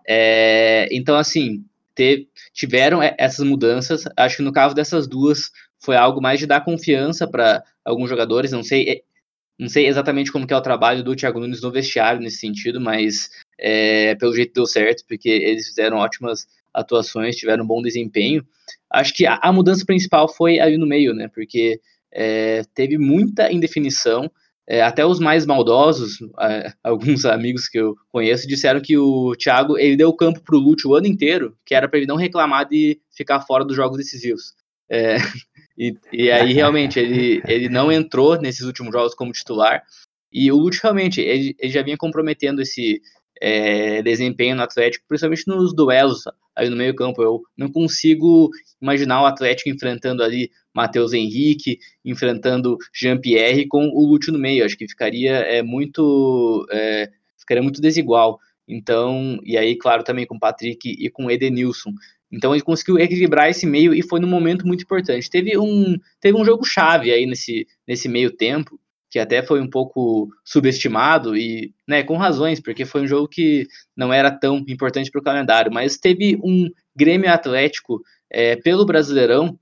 [0.06, 1.64] É, então assim
[2.52, 4.04] tiveram essas mudanças.
[4.16, 8.52] Acho que no caso dessas duas foi algo mais de dar confiança para alguns jogadores.
[8.52, 9.02] Não sei, é,
[9.58, 13.30] não sei exatamente como é o trabalho do Thiago Nunes no vestiário nesse sentido, mas
[13.58, 18.44] é, pelo jeito deu certo porque eles fizeram ótimas atuações, tiveram um bom desempenho.
[18.90, 21.28] Acho que a, a mudança principal foi ali no meio, né?
[21.34, 21.80] Porque
[22.12, 24.30] é, teve muita indefinição.
[24.70, 29.78] É, até os mais maldosos, é, alguns amigos que eu conheço, disseram que o Thiago
[29.78, 32.68] ele deu campo para o Lúcio o ano inteiro, que era para ele não reclamar
[32.68, 34.52] de ficar fora dos jogos decisivos.
[34.90, 35.16] É,
[35.76, 39.82] e, e, aí realmente ele, ele não entrou nesses últimos jogos como titular.
[40.30, 43.00] E o Lúcio realmente ele, ele já vinha comprometendo esse
[43.40, 46.24] é, desempenho no Atlético, principalmente nos duelos
[46.54, 47.22] ali no meio campo.
[47.22, 54.32] Eu não consigo imaginar o Atlético enfrentando ali Matheus Henrique, enfrentando Jean-Pierre com o Lúcio
[54.32, 54.64] no meio.
[54.64, 58.38] Acho que ficaria é, muito é, ficaria muito desigual.
[58.66, 61.92] Então, e aí, claro, também com o Patrick e com o Edenilson.
[62.30, 65.30] Então ele conseguiu equilibrar esse meio e foi num momento muito importante.
[65.30, 68.78] Teve um, teve um jogo chave aí nesse, nesse meio tempo,
[69.10, 73.66] que até foi um pouco subestimado e, né, com razões, porque foi um jogo que
[73.96, 79.58] não era tão importante para o calendário, mas teve um Grêmio Atlético é, pelo Brasileirão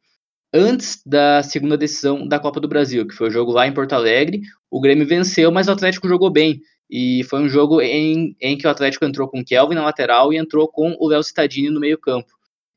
[0.53, 3.93] antes da segunda decisão da Copa do Brasil, que foi o jogo lá em Porto
[3.93, 4.41] Alegre.
[4.71, 6.61] O Grêmio venceu, mas o Atlético jogou bem.
[6.89, 10.33] E foi um jogo em, em que o Atlético entrou com o Kelvin na lateral
[10.33, 12.29] e entrou com o Léo Cittadini no meio-campo.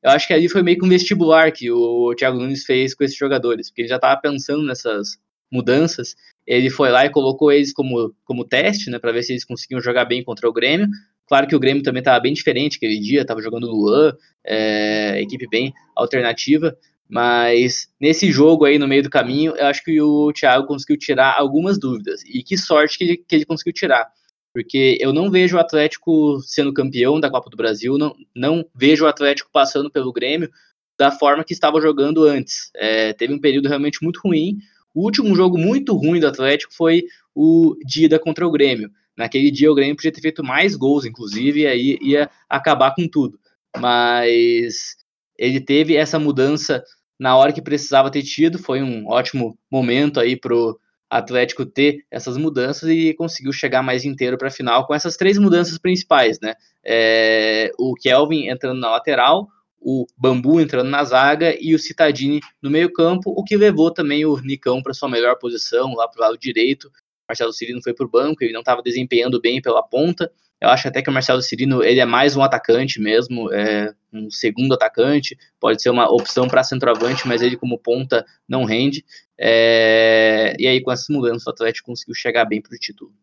[0.02, 3.04] Eu acho que ali foi meio que um vestibular que o Thiago Nunes fez com
[3.04, 5.18] esses jogadores, porque ele já estava pensando nessas
[5.52, 6.16] mudanças
[6.50, 9.80] ele foi lá e colocou eles como, como teste, né, para ver se eles conseguiam
[9.80, 10.88] jogar bem contra o Grêmio.
[11.28, 14.12] Claro que o Grêmio também estava bem diferente aquele dia, estava jogando Luan,
[14.44, 16.76] é, equipe bem alternativa,
[17.08, 21.36] mas nesse jogo aí no meio do caminho, eu acho que o Thiago conseguiu tirar
[21.38, 22.24] algumas dúvidas.
[22.26, 24.08] E que sorte que ele, que ele conseguiu tirar.
[24.52, 29.06] Porque eu não vejo o Atlético sendo campeão da Copa do Brasil, não, não vejo
[29.06, 30.50] o Atlético passando pelo Grêmio
[30.98, 32.72] da forma que estava jogando antes.
[32.76, 34.58] É, teve um período realmente muito ruim.
[35.00, 38.92] O último jogo muito ruim do Atlético foi o Dida contra o Grêmio.
[39.16, 43.08] Naquele dia o Grêmio podia ter feito mais gols, inclusive, e aí ia acabar com
[43.08, 43.40] tudo.
[43.78, 44.98] Mas
[45.38, 46.84] ele teve essa mudança
[47.18, 50.78] na hora que precisava ter tido, foi um ótimo momento aí pro
[51.10, 55.38] Atlético ter essas mudanças e conseguiu chegar mais inteiro para a final com essas três
[55.38, 56.56] mudanças principais, né?
[56.84, 59.48] É, o Kelvin entrando na lateral,
[59.82, 64.38] o Bambu entrando na zaga e o Citadini no meio-campo, o que levou também o
[64.40, 66.92] Nicão para sua melhor posição, lá para o lado direito.
[67.28, 70.32] Marcelo Cirino foi para o banco, ele não estava desempenhando bem pela ponta.
[70.60, 74.30] Eu acho até que o Marcelo Cirino ele é mais um atacante mesmo, é um
[74.30, 79.06] segundo atacante, pode ser uma opção para centroavante, mas ele como ponta não rende.
[79.38, 83.14] É, e aí com essas mudanças o Atlético conseguiu chegar bem para o título.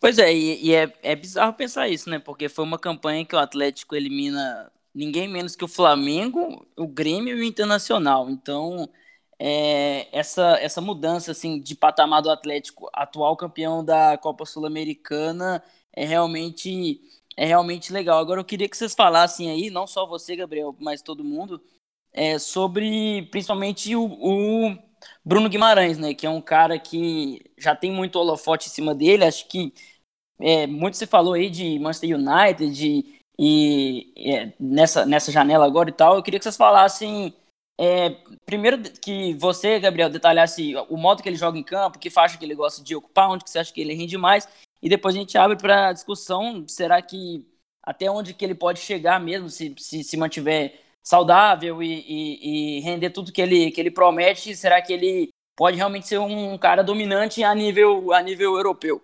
[0.00, 2.18] Pois é, e, e é, é bizarro pensar isso, né?
[2.18, 7.36] Porque foi uma campanha que o Atlético elimina ninguém menos que o Flamengo, o Grêmio
[7.36, 8.30] e o Internacional.
[8.30, 8.88] Então,
[9.38, 16.04] é, essa, essa mudança assim de patamar do Atlético, atual campeão da Copa Sul-Americana, é
[16.04, 17.00] realmente
[17.36, 18.18] é realmente legal.
[18.20, 21.60] Agora eu queria que vocês falassem aí, não só você, Gabriel, mas todo mundo,
[22.12, 24.76] é, sobre principalmente o, o
[25.24, 26.14] Bruno Guimarães, né?
[26.14, 29.24] Que é um cara que já tem muito holofote em cima dele.
[29.24, 29.72] Acho que
[30.40, 35.90] é, muito se falou aí de Manchester United, de, e é, nessa, nessa janela agora
[35.90, 37.34] e tal, eu queria que vocês falassem.
[37.78, 38.10] É,
[38.46, 42.44] primeiro que você, Gabriel, detalhasse o modo que ele joga em campo, que faixa que
[42.44, 44.48] ele gosta de ocupar, onde que você acha que ele rende mais,
[44.80, 47.44] e depois a gente abre para discussão, será que
[47.82, 52.80] até onde que ele pode chegar mesmo, se se, se mantiver saudável e, e, e,
[52.80, 56.82] render tudo que ele, que ele promete, será que ele pode realmente ser um cara
[56.82, 59.02] dominante a nível, a nível europeu?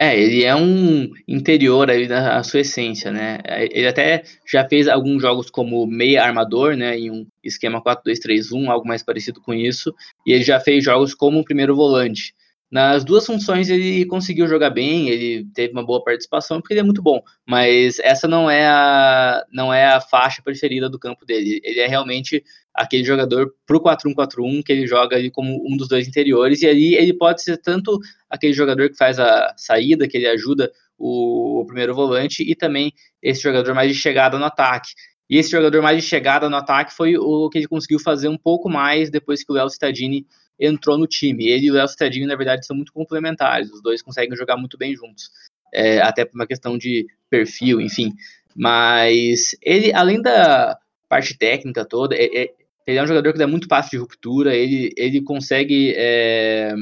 [0.00, 3.38] É, ele é um interior aí da sua essência, né?
[3.72, 6.96] Ele até já fez alguns jogos como meia armador, né?
[6.96, 9.92] Em um esquema 4-2-3-1, algo mais parecido com isso.
[10.24, 12.32] E ele já fez jogos como primeiro volante.
[12.70, 16.84] Nas duas funções ele conseguiu jogar bem, ele teve uma boa participação, porque ele é
[16.84, 21.60] muito bom, mas essa não é a, não é a faixa preferida do campo dele.
[21.64, 22.44] Ele é realmente
[22.78, 26.94] aquele jogador pro 4-1-4-1, que ele joga ali como um dos dois interiores, e ali
[26.94, 27.98] ele pode ser tanto
[28.30, 32.92] aquele jogador que faz a saída, que ele ajuda o, o primeiro volante, e também
[33.22, 34.90] esse jogador mais de chegada no ataque.
[35.28, 38.38] E esse jogador mais de chegada no ataque foi o que ele conseguiu fazer um
[38.38, 40.26] pouco mais depois que o Léo Cittadini
[40.58, 41.48] entrou no time.
[41.48, 43.70] Ele e o Léo Cittadini, na verdade, são muito complementares.
[43.70, 45.30] Os dois conseguem jogar muito bem juntos.
[45.72, 48.14] É, até por uma questão de perfil, enfim.
[48.56, 52.54] Mas ele, além da parte técnica toda, é, é,
[52.88, 55.92] ele é um jogador que dá muito passe de ruptura, ele, ele consegue.
[55.94, 56.74] É,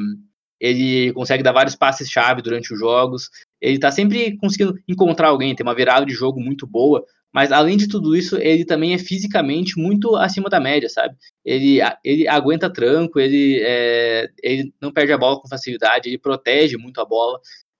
[0.60, 3.28] ele consegue dar vários passes-chave durante os jogos.
[3.60, 7.04] Ele tá sempre conseguindo encontrar alguém, tem uma virada de jogo muito boa.
[7.34, 11.16] Mas além de tudo isso, ele também é fisicamente muito acima da média, sabe?
[11.44, 16.76] Ele, ele aguenta tranco, ele, é, ele não perde a bola com facilidade, ele protege
[16.76, 17.38] muito a bola.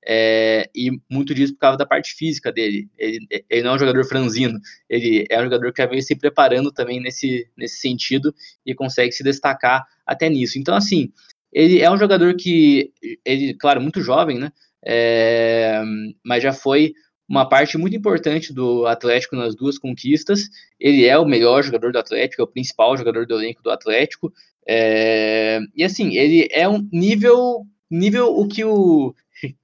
[0.08, 2.88] É, e muito disso por causa da parte física dele.
[2.96, 3.18] Ele,
[3.50, 6.70] ele, não é um jogador franzino, ele é um jogador que já veio se preparando
[6.70, 8.32] também nesse, nesse sentido
[8.64, 10.58] e consegue se destacar até nisso.
[10.58, 11.12] Então, assim,
[11.52, 12.92] ele é um jogador que,
[13.24, 14.52] ele, claro, muito jovem, né?
[14.84, 15.82] É,
[16.24, 16.92] mas já foi
[17.28, 20.48] uma parte muito importante do Atlético nas duas conquistas.
[20.78, 24.32] Ele é o melhor jogador do Atlético, é o principal jogador do elenco do Atlético.
[24.68, 29.14] É, e assim, ele é um nível nível o que o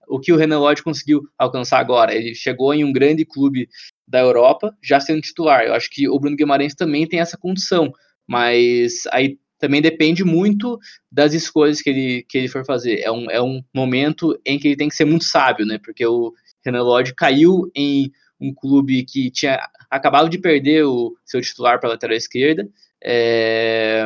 [0.09, 2.15] o que o Renan Lodge conseguiu alcançar agora.
[2.15, 3.69] Ele chegou em um grande clube
[4.07, 5.65] da Europa, já sendo titular.
[5.65, 7.93] Eu acho que o Bruno Guimarães também tem essa condição,
[8.27, 10.79] mas aí também depende muito
[11.11, 13.01] das escolhas que ele, que ele for fazer.
[13.01, 15.79] É um, é um momento em que ele tem que ser muito sábio, né?
[15.79, 16.33] Porque o
[16.65, 21.91] Renan Lodge caiu em um clube que tinha acabado de perder o seu titular para
[21.91, 22.69] a lateral esquerda.
[23.03, 24.05] É,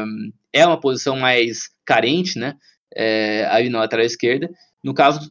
[0.53, 2.55] é uma posição mais carente, né?
[2.95, 4.51] É, ali na lateral esquerda.
[4.85, 5.31] No caso,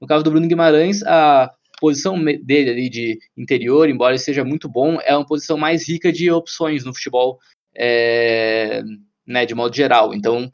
[0.00, 4.68] no caso do Bruno Guimarães, a posição dele ali de interior, embora ele seja muito
[4.68, 7.38] bom, é uma posição mais rica de opções no futebol,
[7.76, 8.82] é,
[9.26, 10.14] né, de modo geral.
[10.14, 10.50] Então,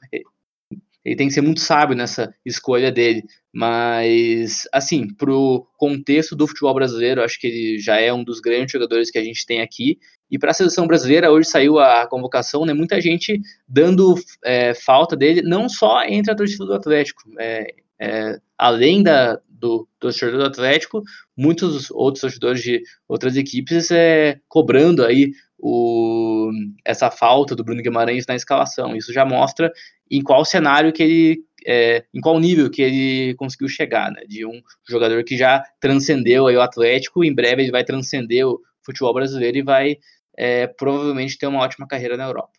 [1.07, 3.23] ele tem que ser muito sábio nessa escolha dele.
[3.55, 8.73] Mas, assim, pro contexto do futebol brasileiro, acho que ele já é um dos grandes
[8.73, 9.99] jogadores que a gente tem aqui.
[10.29, 12.75] E para a seleção brasileira, hoje saiu a convocação, né?
[12.75, 17.23] Muita gente dando é, falta dele, não só entre a torcida do Atlético.
[17.39, 17.67] É,
[18.01, 21.03] é, além da, do torcedor do Atlético,
[21.37, 26.51] muitos outros torcedores de outras equipes é, cobrando aí o,
[26.85, 28.95] essa falta do Bruno Guimarães na escalação.
[28.95, 29.73] Isso já mostra
[30.11, 34.23] em qual cenário que ele, é, em qual nível que ele conseguiu chegar, né?
[34.29, 38.61] De um jogador que já transcendeu aí o Atlético, em breve ele vai transcender o
[38.85, 39.97] futebol brasileiro e vai
[40.37, 42.53] é, provavelmente ter uma ótima carreira na Europa.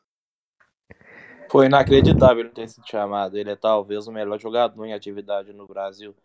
[1.49, 3.38] Foi inacreditável ele ter sido chamado.
[3.38, 6.15] Ele é talvez o melhor jogador em atividade no Brasil.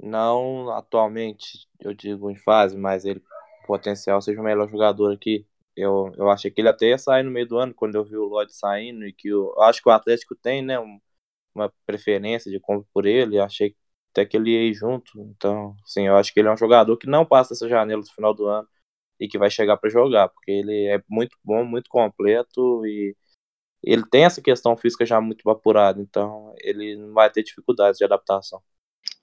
[0.00, 3.22] Não atualmente, eu digo em fase, mas ele
[3.66, 5.46] potencial seja o melhor jogador aqui.
[5.76, 8.16] Eu, eu achei que ele até ia sair no meio do ano, quando eu vi
[8.16, 11.00] o Lodge saindo, e que eu, eu acho que o Atlético tem, né, um,
[11.54, 13.76] uma preferência de compra por ele, achei
[14.12, 15.20] até que ele ia ir junto.
[15.22, 18.12] Então, assim, eu acho que ele é um jogador que não passa essa janela do
[18.12, 18.68] final do ano
[19.20, 23.16] e que vai chegar para jogar, porque ele é muito bom, muito completo e
[23.82, 28.04] ele tem essa questão física já muito apurada, então ele não vai ter dificuldades de
[28.04, 28.60] adaptação.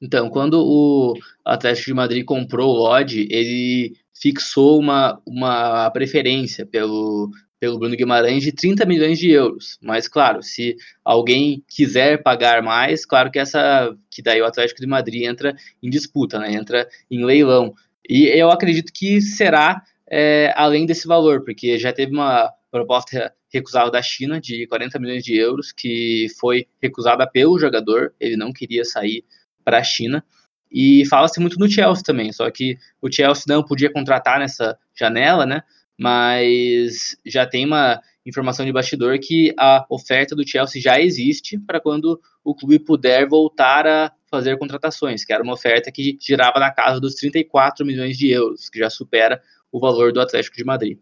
[0.02, 1.14] Então, quando o
[1.44, 8.44] Atlético de Madrid comprou o Lodge, ele fixou uma, uma preferência pelo, pelo Bruno Guimarães
[8.44, 9.78] de 30 milhões de euros.
[9.82, 14.88] Mas, claro, se alguém quiser pagar mais, claro que essa que daí o Atlético de
[14.88, 16.54] Madrid entra em disputa, né?
[16.54, 17.74] entra em leilão.
[18.08, 23.90] E eu acredito que será é, além desse valor, porque já teve uma proposta recusada
[23.90, 28.86] da China de 40 milhões de euros, que foi recusada pelo jogador, ele não queria
[28.86, 29.24] sair
[29.64, 30.24] para a China.
[30.72, 35.46] E fala-se muito no Chelsea também, só que o Chelsea não podia contratar nessa janela,
[35.46, 35.62] né?
[35.98, 41.80] Mas já tem uma informação de bastidor que a oferta do Chelsea já existe para
[41.80, 46.72] quando o clube puder voltar a fazer contratações, que era uma oferta que girava na
[46.72, 49.42] casa dos 34 milhões de euros, que já supera
[49.72, 50.98] o valor do Atlético de Madrid.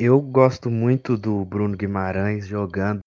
[0.00, 3.00] Eu gosto muito do Bruno Guimarães jogando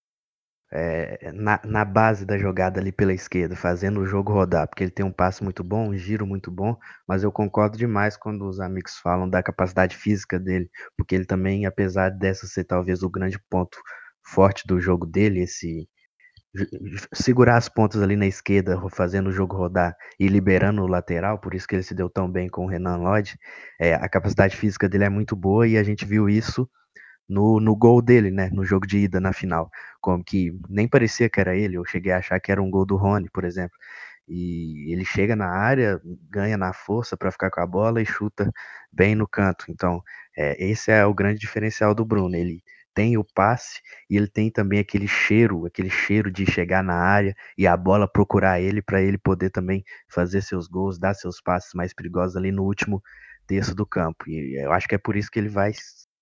[0.74, 4.92] é, na, na, base da jogada ali pela esquerda, fazendo o jogo rodar, porque ele
[4.92, 6.76] tem um passe muito bom, um giro muito bom,
[7.08, 11.66] mas eu concordo demais quando os amigos falam da capacidade física dele, porque ele também,
[11.66, 13.78] apesar dessa ser talvez o grande ponto
[14.22, 15.88] forte do jogo dele, esse
[17.14, 21.54] segurar as pontas ali na esquerda, fazendo o jogo rodar e liberando o lateral, por
[21.54, 23.38] isso que ele se deu tão bem com o Renan Lodge.
[23.80, 26.70] É, a capacidade física dele é muito boa e a gente viu isso
[27.32, 28.50] no, no gol dele, né?
[28.52, 29.72] No jogo de ida na final.
[30.02, 32.86] Como que nem parecia que era ele, eu cheguei a achar que era um gol
[32.86, 33.78] do Rony, por exemplo.
[34.28, 38.52] E ele chega na área, ganha na força para ficar com a bola e chuta
[38.92, 39.66] bem no canto.
[39.70, 40.02] Então,
[40.38, 42.36] é, esse é o grande diferencial do Bruno.
[42.36, 42.64] Ele
[42.94, 47.36] tem o passe e ele tem também aquele cheiro, aquele cheiro de chegar na área
[47.58, 51.74] e a bola procurar ele para ele poder também fazer seus gols, dar seus passes
[51.74, 53.02] mais perigosos ali no último
[53.48, 54.30] terço do campo.
[54.30, 55.72] E eu acho que é por isso que ele vai,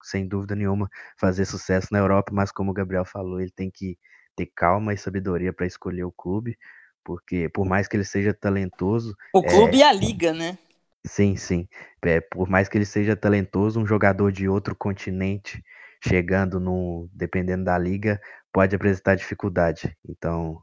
[0.03, 3.97] sem dúvida nenhuma, fazer sucesso na Europa, mas como o Gabriel falou, ele tem que
[4.35, 6.57] ter calma e sabedoria para escolher o clube,
[7.03, 9.79] porque por mais que ele seja talentoso, o clube é...
[9.79, 10.57] e a liga, né?
[11.05, 11.67] Sim, sim.
[12.03, 15.63] É, por mais que ele seja talentoso, um jogador de outro continente
[16.03, 18.21] chegando no, dependendo da liga,
[18.53, 19.95] pode apresentar dificuldade.
[20.07, 20.61] Então,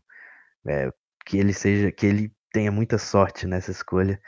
[0.66, 0.90] é,
[1.25, 4.20] que ele seja, que ele tenha muita sorte nessa escolha,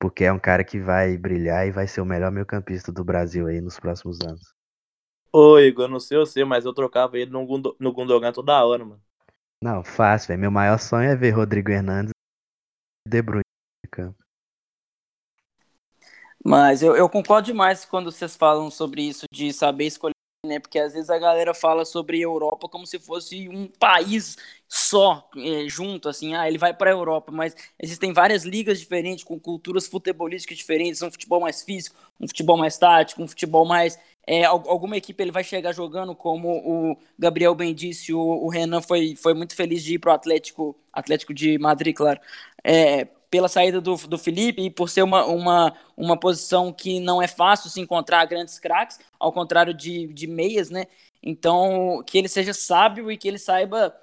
[0.00, 3.46] porque é um cara que vai brilhar e vai ser o melhor meio-campista do Brasil
[3.46, 4.53] aí nos próximos anos.
[5.36, 8.84] Ô, Igor, não sei você, mas eu trocava ele no, Gundo, no Gundogan toda hora,
[8.84, 9.02] mano.
[9.60, 10.40] Não, fácil, velho.
[10.42, 12.12] Meu maior sonho é ver Rodrigo Hernandes
[13.04, 13.42] e De Bruyne
[13.84, 14.16] de campo.
[16.44, 20.60] Mas eu, eu concordo demais quando vocês falam sobre isso, de saber escolher né?
[20.60, 24.36] Porque às vezes a galera fala sobre Europa como se fosse um país
[24.68, 29.24] só, é, junto, assim, ah, ele vai para a Europa, mas existem várias ligas diferentes,
[29.24, 33.98] com culturas futebolísticas diferentes, um futebol mais físico, um futebol mais tático, um futebol mais.
[34.26, 38.80] É, alguma equipe ele vai chegar jogando, como o Gabriel bem disse, o, o Renan
[38.80, 42.20] foi, foi muito feliz de ir para o Atlético, Atlético de Madrid, claro.
[42.62, 47.20] É, pela saída do, do Felipe e por ser uma, uma, uma posição que não
[47.20, 50.86] é fácil se encontrar grandes craques, ao contrário de, de meias, né?
[51.22, 53.94] Então, que ele seja sábio e que ele saiba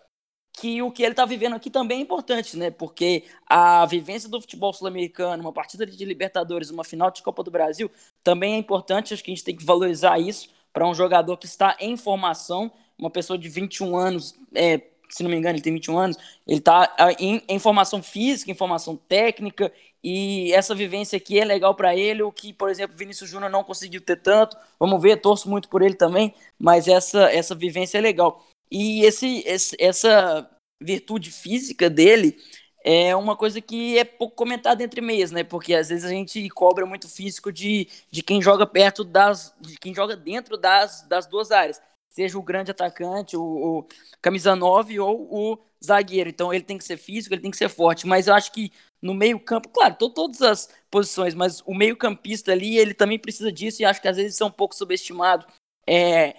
[0.53, 2.69] que o que ele está vivendo aqui também é importante, né?
[2.69, 7.51] Porque a vivência do futebol sul-americano, uma partida de Libertadores, uma final de Copa do
[7.51, 7.89] Brasil,
[8.23, 9.13] também é importante.
[9.13, 12.71] Acho que a gente tem que valorizar isso para um jogador que está em formação,
[12.97, 16.59] uma pessoa de 21 anos, é, se não me engano, ele tem 21 anos, ele
[16.59, 19.71] está ah, em, em formação física, em formação técnica,
[20.03, 23.63] e essa vivência aqui é legal para ele, o que, por exemplo, Vinícius Júnior não
[23.63, 24.57] conseguiu ter tanto.
[24.79, 28.43] Vamos ver, torço muito por ele também, mas essa, essa vivência é legal.
[28.71, 30.49] E esse, esse, essa
[30.81, 32.37] virtude física dele
[32.83, 35.43] é uma coisa que é pouco comentada entre meias, né?
[35.43, 39.53] Porque às vezes a gente cobra muito físico de, de quem joga perto das.
[39.59, 41.81] de quem joga dentro das, das duas áreas
[42.11, 43.87] seja o grande atacante, o, o,
[44.21, 46.29] camisa 9 ou o zagueiro.
[46.29, 48.05] Então ele tem que ser físico, ele tem que ser forte.
[48.05, 52.77] Mas eu acho que no meio-campo, claro, tô, todas as posições, mas o meio-campista ali,
[52.77, 55.47] ele também precisa disso e acho que às vezes é um pouco subestimado.
[55.87, 56.35] É,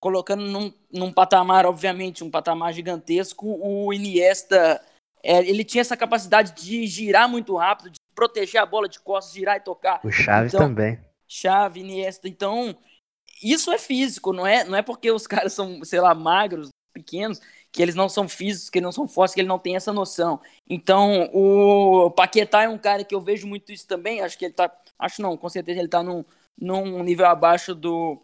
[0.00, 4.80] colocando num, num patamar, obviamente, um patamar gigantesco, o Iniesta.
[5.22, 9.34] É, ele tinha essa capacidade de girar muito rápido, de proteger a bola de costas,
[9.34, 10.00] girar e tocar.
[10.04, 10.98] O Chaves então, também.
[11.26, 12.28] Chave, Iniesta.
[12.28, 12.76] Então,
[13.42, 17.40] isso é físico, não é, não é porque os caras são, sei lá, magros, pequenos,
[17.70, 19.92] que eles não são físicos, que eles não são fortes, que ele não tem essa
[19.92, 20.40] noção.
[20.68, 24.54] Então, o Paquetá é um cara que eu vejo muito isso também, acho que ele
[24.54, 26.24] tá, acho não, com certeza ele tá num,
[26.58, 28.22] num nível abaixo do,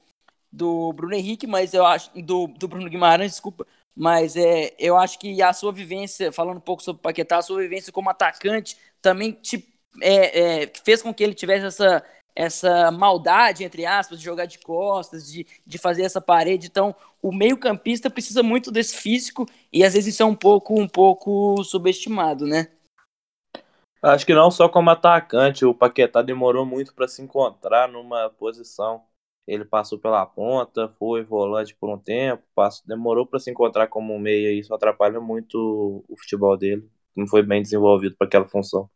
[0.53, 5.19] do Bruno Henrique, mas eu acho, do, do Bruno Guimarães, desculpa, mas é, eu acho
[5.19, 8.77] que a sua vivência, falando um pouco sobre o Paquetá, a sua vivência como atacante
[9.01, 9.67] também te,
[10.01, 14.59] é, é, fez com que ele tivesse essa, essa maldade, entre aspas, de jogar de
[14.59, 16.67] costas, de, de fazer essa parede.
[16.67, 20.89] Então, o meio-campista precisa muito desse físico e às vezes isso é um pouco, um
[20.89, 22.69] pouco subestimado, né?
[24.03, 29.05] Acho que não só como atacante, o Paquetá demorou muito para se encontrar numa posição.
[29.47, 34.15] Ele passou pela ponta, foi volante por um tempo, passou, demorou para se encontrar como
[34.15, 36.89] um meia e isso atrapalha muito o futebol dele.
[37.17, 38.89] Não foi bem desenvolvido para aquela função.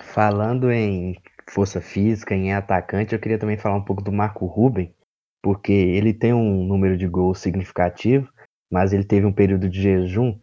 [0.00, 1.20] Falando em
[1.50, 4.94] força física, em atacante, eu queria também falar um pouco do Marco Ruben,
[5.42, 8.32] porque ele tem um número de gols significativo,
[8.70, 10.38] mas ele teve um período de jejum,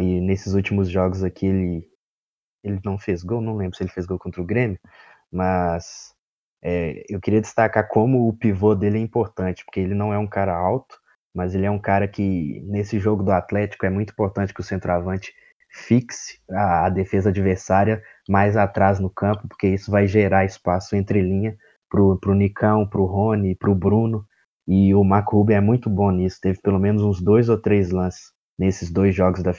[0.00, 1.88] e nesses últimos jogos aqui ele,
[2.62, 4.78] ele não fez gol, não lembro se ele fez gol contra o Grêmio,
[5.32, 6.14] mas
[6.62, 10.26] é, eu queria destacar como o pivô dele é importante, porque ele não é um
[10.26, 10.98] cara alto,
[11.34, 14.64] mas ele é um cara que, nesse jogo do Atlético, é muito importante que o
[14.64, 15.32] centroavante
[15.70, 21.22] fixe a, a defesa adversária mais atrás no campo, porque isso vai gerar espaço entre
[21.22, 21.56] linha
[21.88, 24.24] pro, pro Nicão, pro Rony, pro Bruno,
[24.66, 27.90] e o Marco Rubio é muito bom nisso, teve pelo menos uns dois ou três
[27.90, 29.52] lances nesses dois jogos da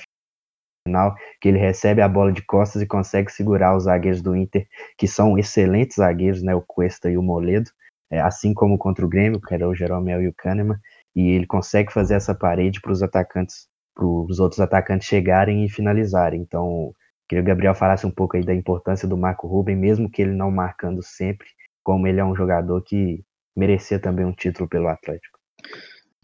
[0.87, 4.67] final, que ele recebe a bola de costas e consegue segurar os zagueiros do Inter,
[4.97, 7.69] que são excelentes zagueiros, né, o Cuesta e o Moledo,
[8.09, 10.77] é, assim como contra o Grêmio, que era o Jeromel e o Kahneman,
[11.15, 15.69] e ele consegue fazer essa parede para os atacantes, para os outros atacantes chegarem e
[15.69, 16.41] finalizarem.
[16.41, 16.93] Então,
[17.27, 20.21] queria que o Gabriel falasse um pouco aí da importância do Marco Ruben, mesmo que
[20.21, 21.47] ele não marcando sempre,
[21.83, 23.23] como ele é um jogador que
[23.55, 25.39] merecia também um título pelo Atlético.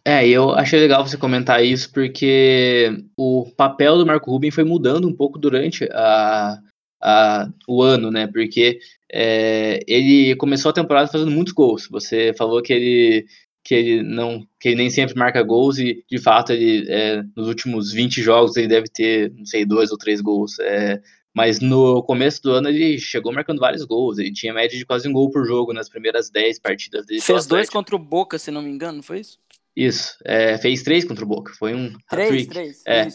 [0.08, 5.05] É, eu achei legal você comentar isso, porque o papel do Marco Ruben foi mudando
[5.05, 6.58] um pouco durante a,
[7.03, 8.26] a, o ano, né?
[8.26, 8.80] Porque
[9.12, 11.89] é, ele começou a temporada fazendo muitos gols.
[11.91, 13.26] Você falou que ele,
[13.66, 17.49] que ele não que ele nem sempre marca gols e de fato ele é, nos
[17.49, 20.58] últimos 20 jogos ele deve ter, não sei, dois ou três gols.
[20.62, 21.01] É,
[21.36, 24.20] mas no começo do ano ele chegou marcando vários gols.
[24.20, 27.20] Ele tinha média de quase um gol por jogo nas primeiras 10 partidas dele.
[27.20, 29.38] Fez dois contra o Boca, se não me engano, não foi isso?
[29.78, 33.07] Isso, é, fez três contra o Boca, foi um três, três, é.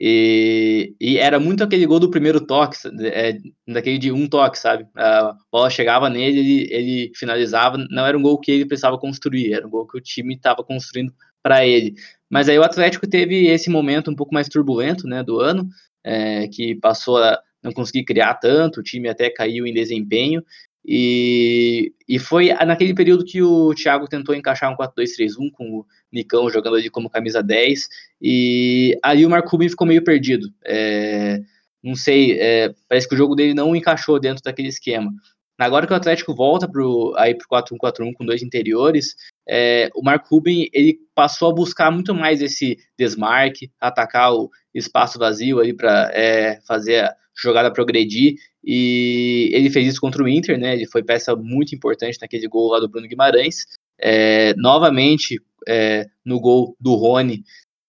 [0.00, 3.36] E, e, era muito aquele gol do primeiro toque, é,
[3.66, 4.86] daquele de um toque, sabe?
[4.96, 7.78] A bola chegava nele, ele, ele finalizava.
[7.90, 10.62] Não era um gol que ele precisava construir, era um gol que o time estava
[10.64, 11.12] construindo
[11.42, 11.94] para ele.
[12.30, 15.68] Mas aí o Atlético teve esse momento um pouco mais turbulento, né, do ano,
[16.04, 20.42] é, que passou a não conseguir criar tanto, o time até caiu em desempenho.
[20.86, 26.50] E, e foi naquele período que o Thiago tentou encaixar um 4-2-3-1 com o Nicão
[26.50, 27.88] jogando ali como camisa 10,
[28.20, 30.48] e aí o Marco Rubin ficou meio perdido.
[30.64, 31.40] É,
[31.82, 35.10] não sei, é, parece que o jogo dele não encaixou dentro daquele esquema.
[35.58, 39.14] Agora que o Atlético volta pro, aí pro 4-1-4-1 com dois interiores,
[39.48, 45.18] é, o Marco Ruben ele passou a buscar muito mais esse desmarque, atacar o espaço
[45.18, 50.74] vazio ali para é, fazer jogada progredir, e ele fez isso contra o Inter, né?
[50.74, 53.66] Ele foi peça muito importante naquele gol lá do Bruno Guimarães.
[54.00, 57.42] É, novamente, é, no gol do Rony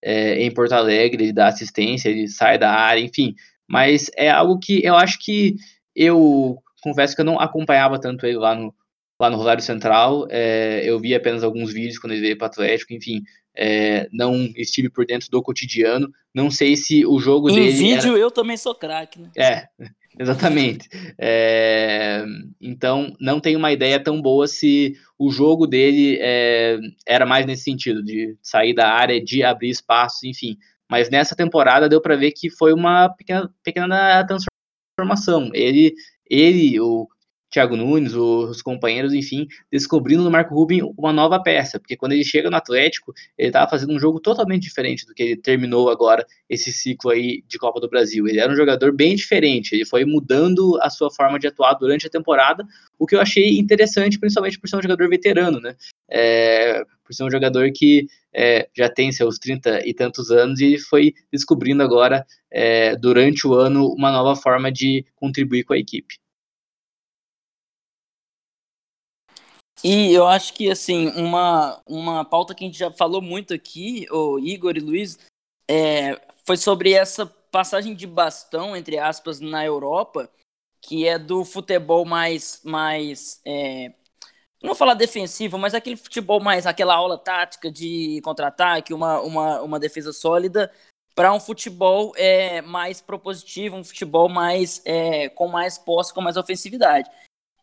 [0.03, 3.35] é, em Porto Alegre, ele dá assistência, ele sai da área, enfim.
[3.67, 5.55] Mas é algo que eu acho que
[5.95, 8.73] eu confesso que eu não acompanhava tanto ele lá no,
[9.19, 10.27] lá no Rosário Central.
[10.29, 13.23] É, eu vi apenas alguns vídeos quando ele veio para o Atlético, enfim.
[13.57, 16.11] É, não estive por dentro do cotidiano.
[16.33, 17.69] Não sei se o jogo em dele.
[17.69, 18.19] Em vídeo era...
[18.19, 19.29] eu também sou craque, né?
[19.37, 19.67] É,
[20.17, 20.87] Exatamente.
[21.19, 22.25] É,
[22.61, 27.63] então, não tenho uma ideia tão boa se o jogo dele é, era mais nesse
[27.63, 30.57] sentido, de sair da área, de abrir espaços, enfim.
[30.89, 35.49] Mas nessa temporada deu para ver que foi uma pequena, pequena transformação.
[35.53, 35.93] Ele,
[36.29, 37.07] ele o
[37.55, 42.23] Thiago Nunes, os companheiros, enfim, descobrindo no Marco Rubin uma nova peça, porque quando ele
[42.25, 46.25] chega no Atlético, ele estava fazendo um jogo totalmente diferente do que ele terminou agora
[46.49, 48.27] esse ciclo aí de Copa do Brasil.
[48.27, 52.05] Ele era um jogador bem diferente, ele foi mudando a sua forma de atuar durante
[52.05, 52.65] a temporada,
[52.99, 55.77] o que eu achei interessante, principalmente por ser um jogador veterano, né?
[56.11, 60.77] É, por ser um jogador que é, já tem seus 30 e tantos anos e
[60.77, 66.15] foi descobrindo agora, é, durante o ano, uma nova forma de contribuir com a equipe.
[69.87, 74.07] E eu acho que, assim, uma, uma pauta que a gente já falou muito aqui,
[74.09, 75.19] o Igor e Luiz,
[75.69, 80.27] é, foi sobre essa passagem de bastão, entre aspas, na Europa,
[80.81, 83.93] que é do futebol mais, mais é,
[84.59, 89.61] não vou falar defensivo, mas aquele futebol mais, aquela aula tática de contra-ataque, uma, uma,
[89.61, 90.71] uma defesa sólida,
[91.13, 96.37] para um futebol é, mais propositivo, um futebol mais é, com mais posse, com mais
[96.37, 97.07] ofensividade.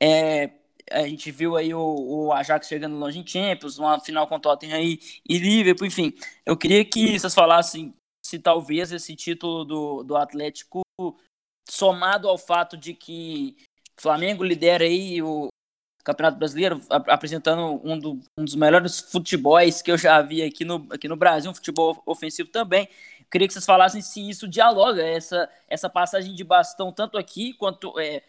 [0.00, 0.50] É,
[0.90, 4.40] a gente viu aí o, o Ajax chegando longe em Champions, uma final com o
[4.40, 6.12] Tottenham e, e Liverpool, enfim.
[6.44, 10.82] Eu queria que vocês falassem se talvez esse título do, do Atlético,
[11.68, 13.56] somado ao fato de que
[13.98, 15.48] o Flamengo lidera aí o
[16.04, 20.86] Campeonato Brasileiro, apresentando um, do, um dos melhores futebols que eu já vi aqui no,
[20.90, 22.88] aqui no Brasil, um futebol ofensivo também.
[23.30, 27.98] Queria que vocês falassem se isso dialoga, essa, essa passagem de bastão, tanto aqui quanto
[27.98, 28.22] é,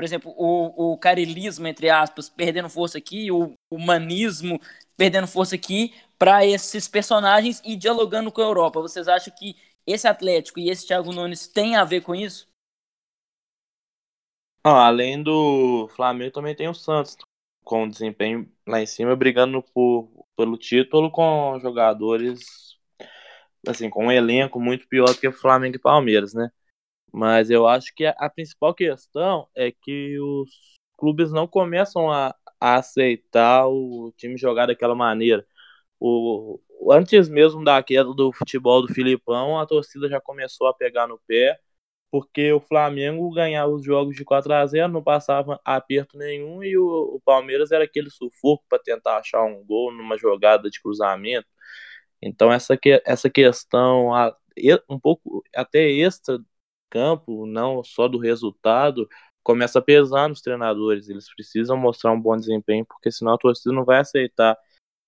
[0.00, 4.58] por exemplo, o, o carilismo, entre aspas, perdendo força aqui, o humanismo
[4.96, 8.80] perdendo força aqui, para esses personagens e dialogando com a Europa.
[8.80, 9.54] Vocês acham que
[9.86, 12.48] esse Atlético e esse Thiago Nunes tem a ver com isso?
[14.64, 17.14] Ah, além do Flamengo, também tem o Santos,
[17.62, 22.78] com desempenho lá em cima, brigando por, pelo título com jogadores,
[23.68, 26.50] assim, com um elenco muito pior do que o Flamengo e Palmeiras, né?
[27.12, 30.50] Mas eu acho que a, principal questão é que os
[30.96, 35.44] clubes não começam a, a aceitar o time jogar daquela maneira.
[36.00, 41.06] O, antes mesmo da queda do futebol do Filipão, a torcida já começou a pegar
[41.06, 41.58] no pé,
[42.10, 46.76] porque o Flamengo ganhava os jogos de 4 a 0 não passava aperto nenhum, e
[46.76, 46.84] o,
[47.16, 51.46] o Palmeiras era aquele sufoco para tentar achar um gol numa jogada de cruzamento.
[52.22, 54.10] Então, essa, que, essa questão,
[54.88, 56.38] um pouco até extra
[56.90, 59.08] campo, não só do resultado,
[59.42, 61.08] começa a pesar nos treinadores.
[61.08, 64.56] Eles precisam mostrar um bom desempenho, porque senão a torcida não vai aceitar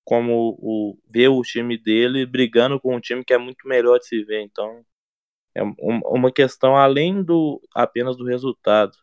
[0.04, 4.06] como o, ver o time dele brigando com um time que é muito melhor de
[4.06, 4.42] se ver.
[4.42, 4.84] Então,
[5.54, 8.96] é uma questão além do apenas do resultado.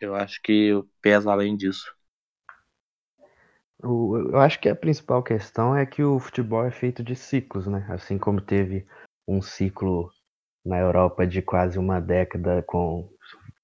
[0.00, 1.94] Eu acho que pesa além disso.
[3.82, 7.86] Eu acho que a principal questão é que o futebol é feito de ciclos, né?
[7.90, 8.86] Assim como teve
[9.28, 10.10] um ciclo
[10.66, 13.08] na Europa de quase uma década, com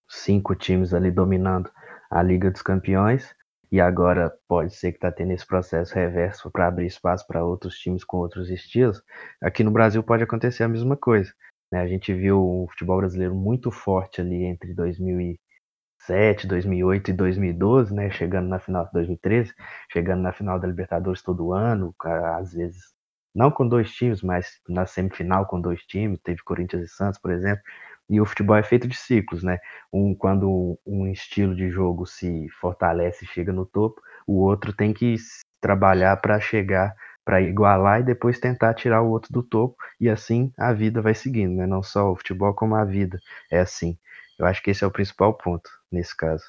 [0.09, 1.71] cinco times ali dominando
[2.11, 3.35] a Liga dos Campeões,
[3.71, 7.79] e agora pode ser que está tendo esse processo reverso para abrir espaço para outros
[7.79, 9.03] times com outros estilos.
[9.43, 11.33] Aqui no Brasil pode acontecer a mesma coisa.
[11.73, 11.81] Né?
[11.81, 18.11] A gente viu o futebol brasileiro muito forte ali entre 2007, 2008 e 2012, né?
[18.11, 19.55] chegando na final de 2013,
[19.91, 21.95] chegando na final da Libertadores todo ano,
[22.37, 22.93] às vezes
[23.35, 27.31] não com dois times, mas na semifinal com dois times, teve Corinthians e Santos, por
[27.33, 27.63] exemplo.
[28.11, 29.59] E o futebol é feito de ciclos, né?
[29.93, 34.93] Um, quando um estilo de jogo se fortalece e chega no topo, o outro tem
[34.93, 35.17] que
[35.61, 40.53] trabalhar para chegar, para igualar e depois tentar tirar o outro do topo, e assim
[40.59, 41.67] a vida vai seguindo, né?
[41.67, 43.19] Não só o futebol, como a vida
[43.51, 43.97] é assim.
[44.39, 46.45] Eu acho que esse é o principal ponto nesse caso.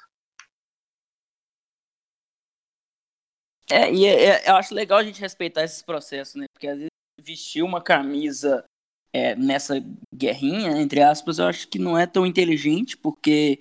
[3.74, 6.46] É, e é, é, eu acho legal a gente respeitar esses processos, né?
[6.54, 8.64] Porque às vezes vestir uma camisa
[9.12, 13.60] é, nessa guerrinha, entre aspas, eu acho que não é tão inteligente, porque,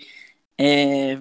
[0.59, 1.19] é,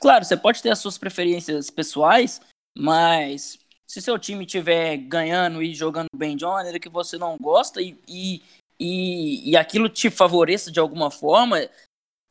[0.00, 2.40] claro, você pode ter as suas preferências pessoais,
[2.74, 7.36] mas se seu time estiver ganhando e jogando bem de uma maneira que você não
[7.36, 8.42] gosta e, e,
[8.80, 11.58] e, e aquilo te favoreça de alguma forma,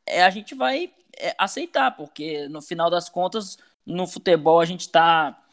[0.04, 4.80] é, a gente vai é, aceitar, porque no final das contas no futebol a gente
[4.80, 5.43] está,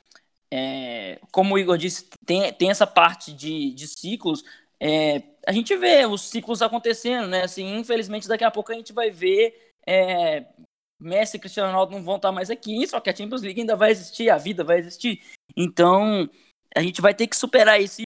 [0.51, 4.43] é, como o Igor disse, tem, tem essa parte de, de ciclos.
[4.79, 7.43] É, a gente vê os ciclos acontecendo, né?
[7.43, 10.45] Assim, infelizmente, daqui a pouco a gente vai ver é,
[10.99, 13.75] Messi e Cristiano Ronaldo não vão estar mais aqui, só que a Champions League ainda
[13.75, 15.21] vai existir, a vida vai existir.
[15.55, 16.29] Então,
[16.75, 18.01] a gente vai ter que superar isso.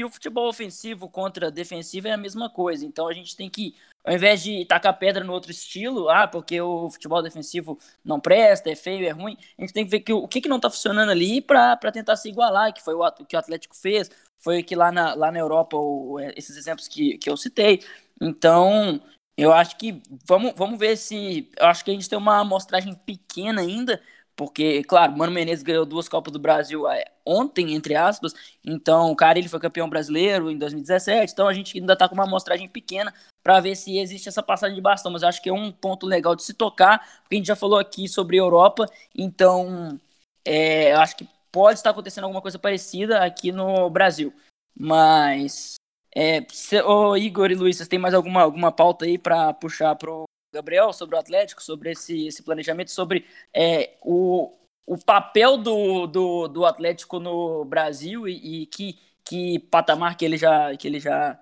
[0.00, 2.86] E o futebol ofensivo contra defensivo é a mesma coisa.
[2.86, 6.58] Então a gente tem que, ao invés de tacar pedra no outro estilo, ah, porque
[6.58, 10.10] o futebol defensivo não presta, é feio, é ruim, a gente tem que ver que,
[10.10, 13.36] o que, que não está funcionando ali para tentar se igualar, que foi o, que
[13.36, 17.18] o Atlético fez, foi que lá na, lá na Europa, o, é, esses exemplos que,
[17.18, 17.84] que eu citei.
[18.18, 19.02] Então,
[19.36, 21.50] eu acho que vamos, vamos ver se.
[21.58, 24.00] Eu acho que a gente tem uma amostragem pequena ainda
[24.40, 28.32] porque, claro, Mano Menezes ganhou duas Copas do Brasil é, ontem, entre aspas.
[28.64, 31.30] Então, o ele foi campeão brasileiro em 2017.
[31.30, 33.12] Então, a gente ainda está com uma amostragem pequena
[33.42, 35.12] para ver se existe essa passagem de bastão.
[35.12, 37.78] Mas acho que é um ponto legal de se tocar, porque a gente já falou
[37.78, 38.86] aqui sobre Europa.
[39.14, 40.00] Então,
[40.42, 44.32] é, acho que pode estar acontecendo alguma coisa parecida aqui no Brasil.
[44.74, 45.74] Mas,
[46.16, 49.94] é, se, ô, Igor e Luiz, vocês têm mais alguma, alguma pauta aí para puxar
[49.96, 53.24] pro Gabriel, sobre o Atlético, sobre esse, esse planejamento, sobre
[53.54, 54.52] é, o,
[54.84, 60.36] o papel do, do, do Atlético no Brasil e, e, que, que patamar que ele
[60.36, 61.38] já, que ele já,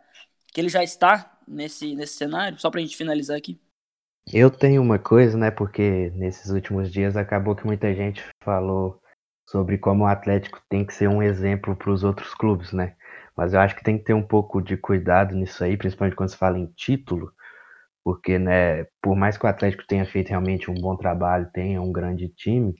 [0.52, 3.59] que ele já está nesse, nesse cenário, só para a gente finalizar aqui.
[4.30, 9.00] Eu tenho uma coisa, né, porque nesses últimos dias acabou que muita gente falou
[9.48, 12.94] sobre como o Atlético tem que ser um exemplo para os outros clubes, né?
[13.34, 16.28] Mas eu acho que tem que ter um pouco de cuidado nisso aí, principalmente quando
[16.28, 17.32] se fala em título,
[18.09, 21.92] porque, né, por mais que o Atlético tenha feito realmente um bom trabalho, tenha um
[21.92, 22.74] grande time,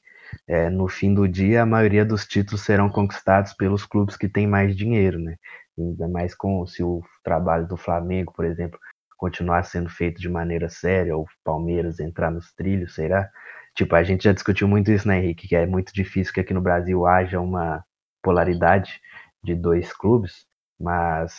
[0.49, 4.47] é, no fim do dia, a maioria dos títulos serão conquistados pelos clubes que têm
[4.47, 5.37] mais dinheiro, né?
[5.79, 8.79] Ainda mais com se o trabalho do Flamengo, por exemplo,
[9.19, 13.29] continuar sendo feito de maneira séria, ou Palmeiras entrar nos trilhos, será?
[13.75, 15.47] Tipo, a gente já discutiu muito isso, né, Henrique?
[15.47, 17.85] Que é muito difícil que aqui no Brasil haja uma
[18.23, 18.99] polaridade
[19.45, 20.47] de dois clubes,
[20.81, 21.35] mas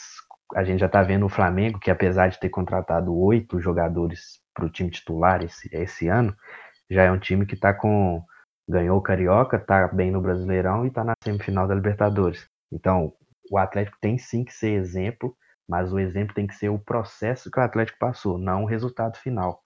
[0.55, 4.65] a gente já está vendo o Flamengo, que apesar de ter contratado oito jogadores para
[4.65, 6.35] o time titular esse, esse ano,
[6.89, 8.23] já é um time que está com.
[8.67, 12.47] ganhou o Carioca, está bem no Brasileirão e está na semifinal da Libertadores.
[12.71, 13.13] Então,
[13.51, 15.35] o Atlético tem sim que ser exemplo,
[15.67, 19.17] mas o exemplo tem que ser o processo que o Atlético passou, não o resultado
[19.17, 19.61] final.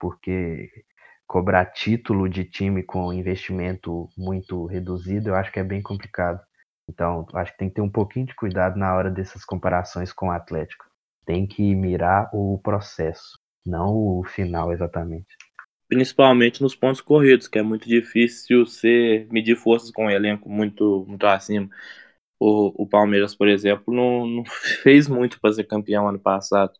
[0.00, 0.70] Porque
[1.26, 6.40] cobrar título de time com investimento muito reduzido, eu acho que é bem complicado.
[6.88, 10.28] Então, acho que tem que ter um pouquinho de cuidado na hora dessas comparações com
[10.28, 10.84] o Atlético.
[11.24, 15.36] Tem que mirar o processo, não o final exatamente.
[15.88, 21.04] Principalmente nos pontos corridos, que é muito difícil você medir forças com um elenco muito,
[21.06, 21.68] muito acima.
[22.38, 24.44] O, o Palmeiras, por exemplo, não, não
[24.82, 26.72] fez muito para ser campeão ano passado.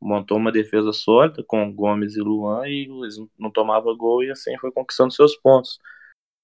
[0.00, 4.56] Montou uma defesa sólida com Gomes e Luan e eles não tomava gol e assim
[4.58, 5.78] foi conquistando seus pontos.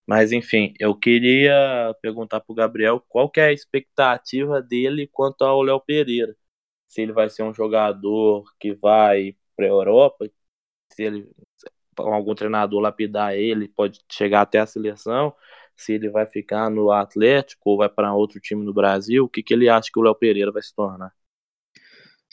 [0.06, 5.44] Mas enfim, eu queria perguntar para o Gabriel qual que é a expectativa dele quanto
[5.44, 6.36] ao Léo Pereira.
[6.88, 10.30] Se ele vai ser um jogador que vai para a Europa,
[10.92, 11.30] se ele
[11.96, 15.34] algum treinador lapidar ele, pode chegar até a seleção,
[15.76, 19.42] se ele vai ficar no Atlético ou vai para outro time no Brasil, o que,
[19.42, 21.12] que ele acha que o Léo Pereira vai se tornar?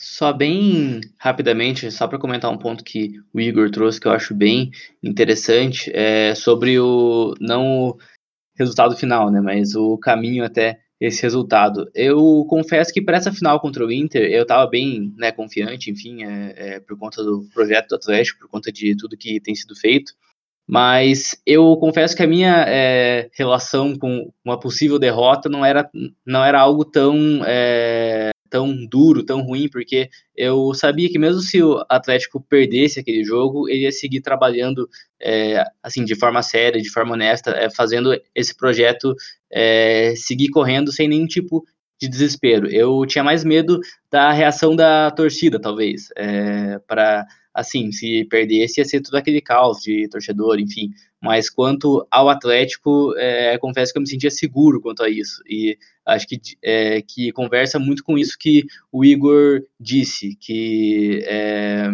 [0.03, 4.33] Só bem rapidamente, só para comentar um ponto que o Igor trouxe que eu acho
[4.33, 4.71] bem
[5.03, 7.97] interessante, é sobre o não o
[8.57, 11.87] resultado final, né, mas o caminho até esse resultado.
[11.93, 16.23] Eu confesso que para essa final contra o Inter, eu estava bem né, confiante, enfim,
[16.23, 19.75] é, é, por conta do projeto do Atlético, por conta de tudo que tem sido
[19.75, 20.13] feito.
[20.67, 25.87] Mas eu confesso que a minha é, relação com uma possível derrota não era,
[26.25, 31.63] não era algo tão é, tão duro, tão ruim, porque eu sabia que mesmo se
[31.63, 34.87] o Atlético perdesse aquele jogo, ele ia seguir trabalhando
[35.19, 39.15] é, assim de forma séria, de forma honesta, é, fazendo esse projeto
[39.49, 41.63] é, seguir correndo sem nenhum tipo
[41.99, 42.67] de desespero.
[42.67, 43.79] Eu tinha mais medo
[44.11, 49.79] da reação da torcida, talvez, é, para assim, se perdesse ia ser tudo aquele caos
[49.81, 50.91] de torcedor, enfim.
[51.21, 55.41] Mas quanto ao Atlético, é, confesso que eu me sentia seguro quanto a isso.
[55.47, 61.89] E acho que, é, que conversa muito com isso que o Igor disse, que, é,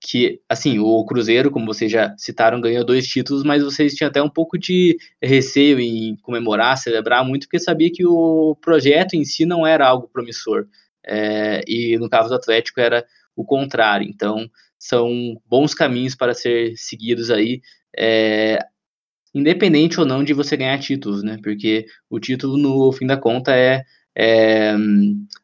[0.00, 4.22] que assim, o Cruzeiro, como vocês já citaram, ganhou dois títulos, mas vocês tinham até
[4.22, 9.46] um pouco de receio em comemorar, celebrar muito, porque sabia que o projeto em si
[9.46, 10.66] não era algo promissor.
[11.06, 13.04] É, e no caso do Atlético era
[13.36, 14.08] o contrário.
[14.08, 17.60] Então, são bons caminhos para ser seguidos aí,
[17.96, 18.58] é,
[19.34, 21.38] independente ou não de você ganhar títulos, né?
[21.42, 23.82] Porque o título, no fim da conta, é,
[24.16, 24.74] é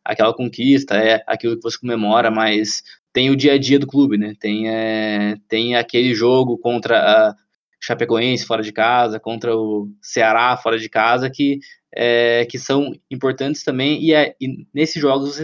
[0.04, 2.82] aquela conquista, é aquilo que você comemora, mas
[3.12, 4.34] tem o dia a dia do clube, né?
[4.38, 6.98] Tem, é, tem aquele jogo contra
[7.30, 7.36] a
[7.80, 11.58] Chapecoense fora de casa, contra o Ceará fora de casa, que,
[11.94, 15.40] é, que são importantes também, e, é, e nesses jogos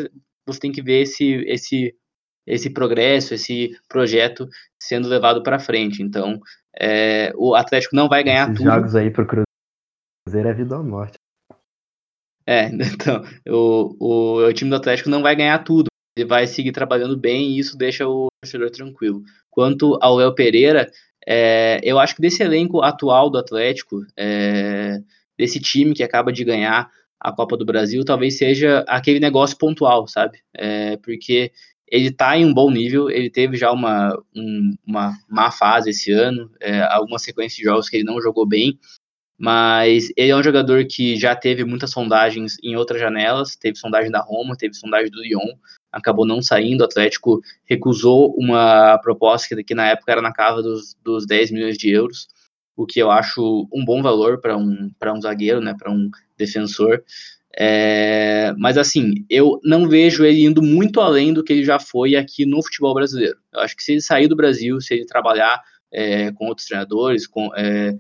[0.47, 1.95] você, tem que ver esse, esse
[2.47, 4.49] esse progresso, esse projeto
[4.81, 6.03] sendo levado para frente.
[6.03, 6.41] Então,
[6.79, 8.71] é, o Atlético não vai ganhar Esses tudo.
[8.71, 11.19] jogos aí pro Cruzeiro é vida ou morte.
[12.47, 15.89] É, então, o, o, o, time do Atlético não vai ganhar tudo.
[16.17, 19.23] Ele vai seguir trabalhando bem e isso deixa o torcedor tranquilo.
[19.51, 20.91] Quanto ao Léo Pereira,
[21.27, 24.99] é, eu acho que desse elenco atual do Atlético, é,
[25.37, 26.91] desse time que acaba de ganhar
[27.21, 30.39] a Copa do Brasil, talvez seja aquele negócio pontual, sabe?
[30.55, 31.51] É, porque
[31.89, 36.13] ele está em um bom nível, ele teve já uma, um, uma má fase esse
[36.13, 38.79] ano, é, alguma sequência de jogos que ele não jogou bem,
[39.39, 44.11] mas ele é um jogador que já teve muitas sondagens em outras janelas, teve sondagem
[44.11, 45.55] da Roma, teve sondagem do Lyon,
[45.93, 50.63] acabou não saindo, o Atlético recusou uma proposta que, que na época era na casa
[50.63, 52.29] dos, dos 10 milhões de euros,
[52.77, 57.03] o que eu acho um bom valor para um, um zagueiro, né, para um defensor,
[57.59, 62.15] é, mas assim, eu não vejo ele indo muito além do que ele já foi
[62.15, 63.39] aqui no futebol brasileiro.
[63.53, 67.27] Eu acho que se ele sair do Brasil, se ele trabalhar é, com outros treinadores,
[67.27, 67.95] com, é,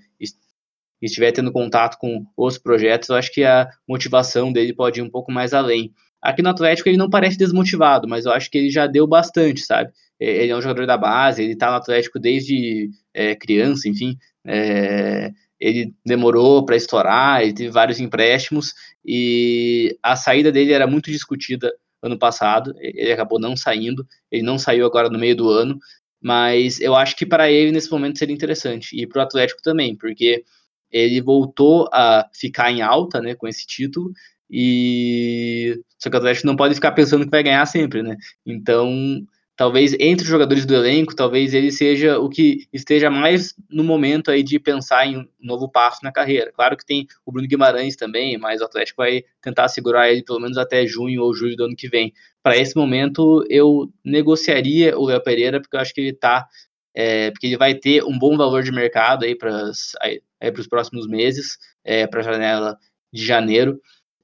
[1.01, 5.11] estiver tendo contato com outros projetos, eu acho que a motivação dele pode ir um
[5.11, 5.93] pouco mais além.
[6.21, 9.61] Aqui no Atlético ele não parece desmotivado, mas eu acho que ele já deu bastante,
[9.61, 9.91] sabe?
[10.19, 14.17] Ele é um jogador da base, ele tá no Atlético desde é, criança, enfim.
[14.47, 15.31] É,
[15.61, 21.73] ele demorou para estourar, ele teve vários empréstimos e a saída dele era muito discutida
[22.03, 22.75] ano passado.
[22.79, 25.79] Ele acabou não saindo, ele não saiu agora no meio do ano,
[26.21, 29.97] mas eu acho que para ele nesse momento seria interessante e para o Atlético também,
[29.97, 30.45] porque
[30.91, 34.13] ele voltou a ficar em alta, né, com esse título,
[34.51, 38.17] e só que o Atlético não pode ficar pensando que vai ganhar sempre, né?
[38.47, 39.27] Então,
[39.57, 44.31] talvez entre os jogadores do elenco, talvez ele seja o que esteja mais no momento
[44.31, 46.53] aí de pensar em um novo passo na carreira.
[46.53, 50.41] Claro que tem o Bruno Guimarães também, mas o Atlético vai tentar segurar ele pelo
[50.41, 52.13] menos até junho ou julho do ano que vem.
[52.43, 56.47] Para esse momento, eu negociaria o Léo Pereira, porque eu acho que ele tá
[56.95, 61.59] é, porque ele vai ter um bom valor de mercado aí para os próximos meses,
[61.85, 62.79] é, para a janela
[63.13, 63.79] de janeiro.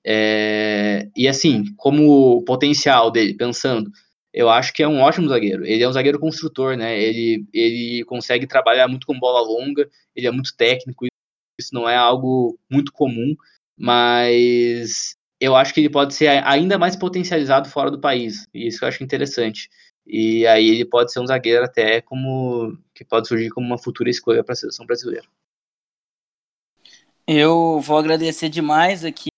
[0.05, 3.91] É, e assim, como potencial dele, pensando,
[4.33, 5.65] eu acho que é um ótimo zagueiro.
[5.67, 7.01] Ele é um zagueiro construtor, né?
[7.01, 11.07] Ele, ele consegue trabalhar muito com bola longa, ele é muito técnico,
[11.61, 13.37] isso não é algo muito comum,
[13.77, 18.85] mas eu acho que ele pode ser ainda mais potencializado fora do país, e isso
[18.85, 19.69] eu acho interessante.
[20.07, 24.11] E aí ele pode ser um zagueiro até como que pode surgir como uma futura
[24.11, 25.27] escolha para a seleção brasileira.
[27.27, 29.29] Eu vou agradecer demais aqui,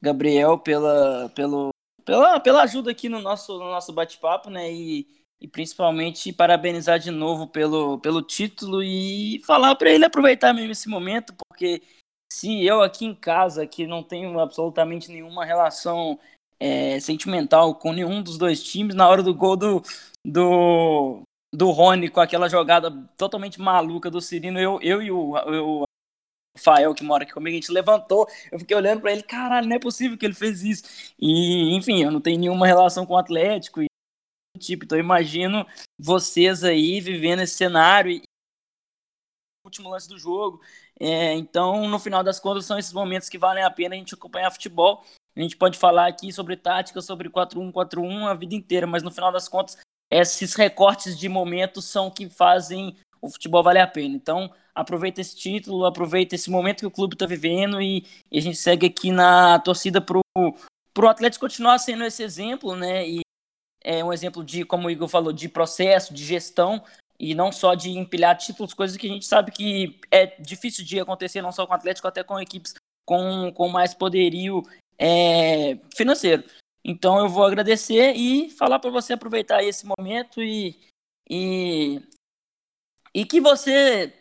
[0.00, 1.70] Gabriel, pela, pelo,
[2.04, 4.72] pela, pela ajuda aqui no nosso, no nosso bate-papo, né?
[4.72, 5.06] E,
[5.40, 10.88] e principalmente parabenizar de novo pelo, pelo título e falar para ele aproveitar mesmo esse
[10.88, 11.82] momento, porque
[12.32, 16.18] se eu aqui em casa, que não tenho absolutamente nenhuma relação
[16.58, 18.94] é, sentimental com nenhum dos dois times.
[18.94, 19.82] Na hora do gol do,
[20.24, 21.22] do,
[21.52, 25.84] do Rony, com aquela jogada totalmente maluca do Cirino, eu, eu e o, eu,
[26.56, 28.28] o Fael, que mora aqui comigo, a gente levantou.
[28.50, 30.84] Eu fiquei olhando para ele, caralho, não é possível que ele fez isso.
[31.18, 33.82] E, enfim, eu não tenho nenhuma relação com o Atlético.
[33.82, 33.86] E,
[34.58, 35.66] tipo, então eu imagino
[35.98, 38.22] vocês aí vivendo esse cenário e
[39.64, 40.60] último lance do jogo.
[40.98, 44.14] É, então, no final das contas, são esses momentos que valem a pena a gente
[44.14, 45.04] acompanhar futebol.
[45.34, 49.10] A gente pode falar aqui sobre tática, sobre 4-1, 4-1 a vida inteira, mas no
[49.10, 49.78] final das contas,
[50.10, 54.14] esses recortes de momentos são que fazem o futebol valer a pena.
[54.14, 58.42] Então, aproveita esse título, aproveita esse momento que o clube está vivendo e, e, a
[58.42, 63.08] gente segue aqui na torcida para o Atlético continuar sendo esse exemplo, né?
[63.08, 63.20] E
[63.84, 66.82] é um exemplo de, como o Igor falou, de processo, de gestão
[67.18, 70.98] e não só de empilhar títulos, coisas que a gente sabe que é difícil de
[70.98, 72.74] acontecer, não só com o Atlético, até com equipes
[73.06, 74.62] com, com mais poderio
[74.98, 76.44] é, financeiro.
[76.84, 80.76] Então eu vou agradecer e falar para você aproveitar esse momento e,
[81.30, 82.02] e,
[83.14, 84.12] e que você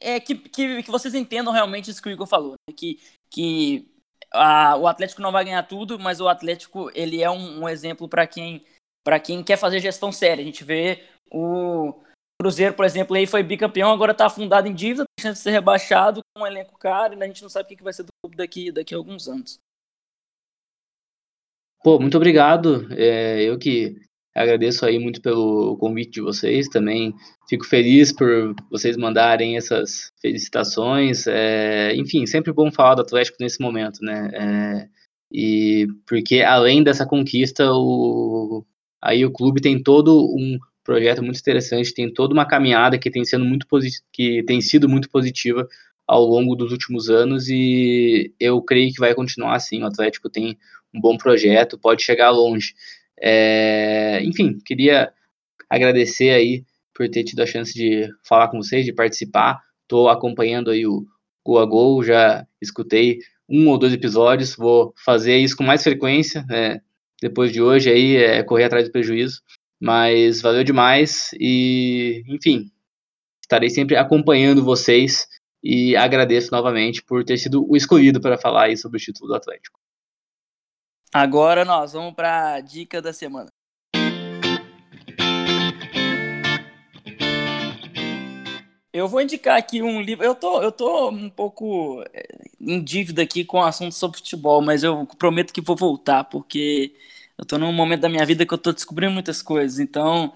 [0.00, 2.74] é que, que, que vocês entendam realmente isso que o Igor falou, né?
[2.76, 3.00] que,
[3.30, 3.90] que
[4.32, 8.08] a, o Atlético não vai ganhar tudo, mas o Atlético ele é um, um exemplo
[8.08, 8.64] para quem
[9.04, 10.42] para quem quer fazer gestão séria.
[10.42, 11.02] A gente vê
[11.32, 11.94] o
[12.40, 15.50] Cruzeiro, por exemplo, aí foi bicampeão, agora está afundado em dívida, tem chance de ser
[15.50, 18.12] rebaixado com um elenco caro, e a gente não sabe o que vai ser do
[18.22, 19.58] clube daqui, daqui a alguns anos.
[21.82, 22.86] Pô, muito obrigado.
[22.92, 24.00] É, eu que
[24.38, 26.68] agradeço aí muito pelo convite de vocês.
[26.68, 27.14] Também
[27.48, 31.26] fico feliz por vocês mandarem essas felicitações.
[31.26, 34.30] É, enfim, sempre bom falar do Atlético nesse momento, né?
[34.32, 34.88] É,
[35.30, 38.64] e porque além dessa conquista, o,
[39.02, 43.24] aí o clube tem todo um projeto muito interessante, tem toda uma caminhada que tem,
[43.24, 43.66] sendo muito
[44.12, 45.68] que tem sido muito positiva
[46.06, 49.82] ao longo dos últimos anos e eu creio que vai continuar assim.
[49.82, 50.56] O Atlético tem
[50.94, 52.72] um bom projeto, pode chegar longe.
[53.22, 55.12] É, enfim, queria
[55.68, 56.64] agradecer aí
[56.94, 59.60] por ter tido a chance de falar com vocês, de participar.
[59.82, 61.06] Estou acompanhando aí o
[61.44, 66.44] Gol a Gol, já escutei um ou dois episódios, vou fazer isso com mais frequência,
[66.48, 66.80] né?
[67.20, 69.42] depois de hoje aí, é correr atrás do prejuízo.
[69.80, 72.70] Mas valeu demais e, enfim,
[73.40, 75.28] estarei sempre acompanhando vocês
[75.62, 79.36] e agradeço novamente por ter sido o escolhido para falar aí sobre o título do
[79.36, 79.78] Atlético.
[81.12, 83.48] Agora nós vamos para a dica da semana.
[88.92, 90.24] Eu vou indicar aqui um livro.
[90.24, 92.26] Eu tô, eu tô um pouco eh,
[92.60, 96.94] em dívida aqui com o assunto sobre futebol, mas eu prometo que vou voltar, porque
[97.38, 99.78] eu tô num momento da minha vida que eu tô descobrindo muitas coisas.
[99.78, 100.34] Então,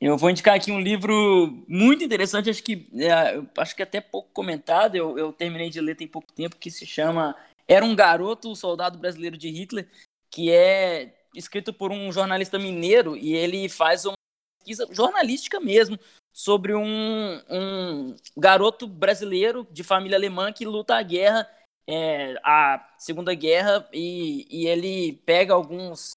[0.00, 4.28] eu vou indicar aqui um livro muito interessante, acho que, é, acho que até pouco
[4.32, 7.36] comentado, eu, eu terminei de ler tem pouco tempo, que se chama
[7.68, 9.86] Era um Garoto, o Soldado Brasileiro de Hitler,
[10.30, 14.14] que é escrito por um jornalista mineiro e ele faz uma
[14.58, 15.98] pesquisa jornalística mesmo
[16.32, 21.48] sobre um, um garoto brasileiro de família alemã que luta a guerra,
[21.86, 26.12] é, a Segunda Guerra, e, e ele pega alguns,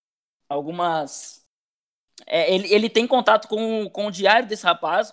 [0.47, 1.43] algumas
[2.26, 5.11] é, ele, ele tem contato com, com o diário desse rapaz.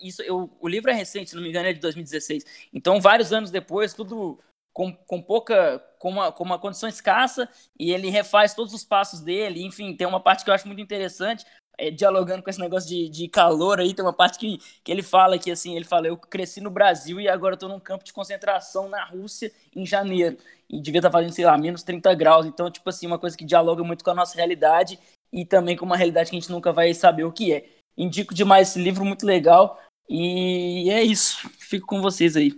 [0.00, 2.44] Isso, eu, o livro é recente, se não me engano, é de 2016.
[2.72, 4.38] Então, vários anos depois, tudo
[4.72, 7.48] com, com pouca, com uma, com uma condição escassa,
[7.78, 10.80] e ele refaz todos os passos dele, enfim, tem uma parte que eu acho muito
[10.80, 11.44] interessante,
[11.80, 15.02] é, dialogando com esse negócio de, de calor aí, tem uma parte que, que ele
[15.02, 18.12] fala que assim, ele fala, eu cresci no Brasil e agora estou num campo de
[18.12, 20.36] concentração na Rússia em janeiro.
[20.68, 22.46] E devia estar tá fazendo, sei lá, menos 30 graus.
[22.46, 24.98] Então, tipo assim, uma coisa que dialoga muito com a nossa realidade
[25.32, 27.64] e também com uma realidade que a gente nunca vai saber o que é.
[27.96, 29.80] Indico demais esse livro, muito legal.
[30.08, 31.48] E é isso.
[31.58, 32.52] Fico com vocês aí.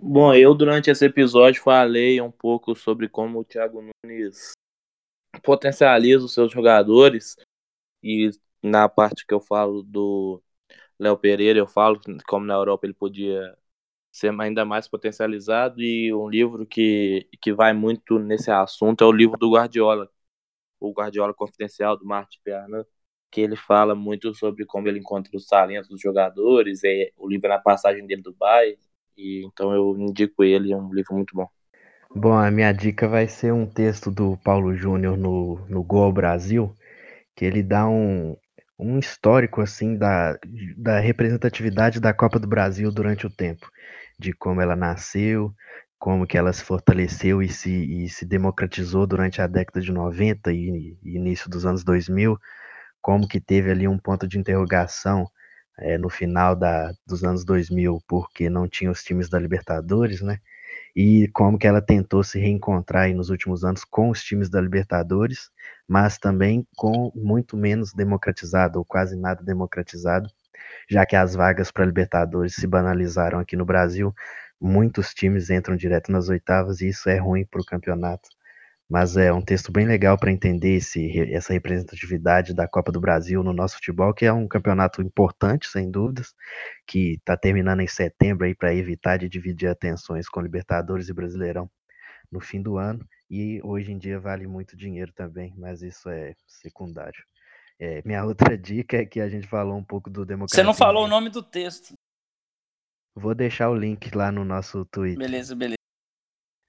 [0.00, 4.52] Bom, eu durante esse episódio falei um pouco sobre como o Thiago Nunes
[5.42, 7.36] potencializa os seus jogadores.
[8.02, 8.30] E
[8.62, 10.42] na parte que eu falo do
[10.98, 13.56] Léo Pereira, eu falo como na Europa ele podia
[14.12, 15.82] ser ainda mais potencializado.
[15.82, 20.10] E um livro que, que vai muito nesse assunto é o livro do Guardiola,
[20.80, 22.84] o Guardiola Confidencial do Martin Pernan,
[23.30, 27.46] que ele fala muito sobre como ele encontra os talentos dos jogadores, é o livro
[27.46, 28.78] é na passagem dele do Bayern,
[29.18, 31.48] e então eu indico ele, é um livro muito bom.
[32.14, 36.72] Bom, a minha dica vai ser um texto do Paulo Júnior no, no Gol Brasil,
[37.36, 38.34] que ele dá um,
[38.78, 40.38] um histórico assim da,
[40.76, 43.68] da representatividade da Copa do Brasil durante o tempo,
[44.18, 45.52] de como ela nasceu,
[45.98, 50.52] como que ela se fortaleceu e se, e se democratizou durante a década de 90
[50.52, 52.38] e, e início dos anos 2000,
[53.02, 55.28] como que teve ali um ponto de interrogação
[55.78, 60.38] é, no final da, dos anos 2000, porque não tinha os times da Libertadores, né?
[60.94, 65.48] e como que ela tentou se reencontrar nos últimos anos com os times da Libertadores,
[65.86, 70.28] mas também com muito menos democratizado, ou quase nada democratizado,
[70.90, 74.12] já que as vagas para Libertadores se banalizaram aqui no Brasil,
[74.60, 78.28] muitos times entram direto nas oitavas e isso é ruim para o campeonato.
[78.88, 83.42] Mas é um texto bem legal para entender esse, essa representatividade da Copa do Brasil
[83.42, 86.34] no nosso futebol, que é um campeonato importante, sem dúvidas,
[86.86, 91.70] que está terminando em setembro aí para evitar de dividir atenções com Libertadores e Brasileirão
[92.32, 93.06] no fim do ano.
[93.30, 97.22] E hoje em dia vale muito dinheiro também, mas isso é secundário.
[97.78, 100.62] É, minha outra dica é que a gente falou um pouco do democracia.
[100.62, 101.92] Você não falou o nome do texto.
[103.14, 105.18] Vou deixar o link lá no nosso Twitter.
[105.18, 105.77] Beleza, beleza.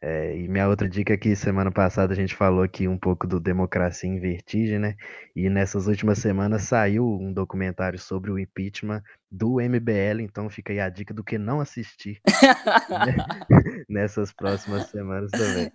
[0.02, 3.28] É, e minha outra dica é que semana passada a gente falou aqui um pouco
[3.28, 4.96] do Democracia em Vertigem, né?
[5.36, 10.80] E nessas últimas semanas saiu um documentário sobre o impeachment do MBL, então fica aí
[10.80, 13.18] a dica do que não assistir né?
[13.90, 15.72] nessas próximas semanas também.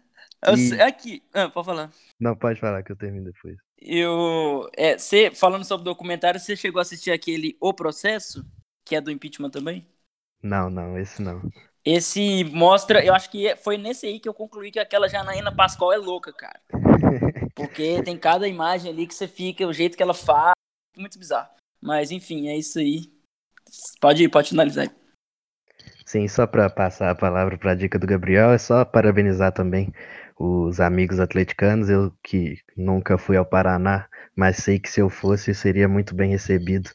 [0.57, 0.81] E...
[0.81, 1.91] Aqui, ah, pode falar.
[2.19, 3.57] Não, pode falar que eu termino depois.
[3.79, 8.45] Eu, é, você, falando sobre o documentário, você chegou a assistir aquele O Processo,
[8.85, 9.87] que é do impeachment também?
[10.43, 11.43] Não, não, esse não.
[11.85, 15.93] Esse mostra, eu acho que foi nesse aí que eu concluí que aquela Janaína Pascoal
[15.93, 16.59] é louca, cara.
[17.55, 20.55] Porque tem cada imagem ali que você fica, o jeito que ela faz,
[20.97, 21.51] muito bizarro.
[21.83, 23.13] Mas enfim, é isso aí.
[24.01, 24.91] Pode ir, pode finalizar aí.
[26.07, 29.93] Sim, só para passar a palavra para a dica do Gabriel, é só parabenizar também
[30.39, 31.91] os amigos atleticanos.
[31.91, 36.31] Eu que nunca fui ao Paraná, mas sei que se eu fosse seria muito bem
[36.31, 36.91] recebido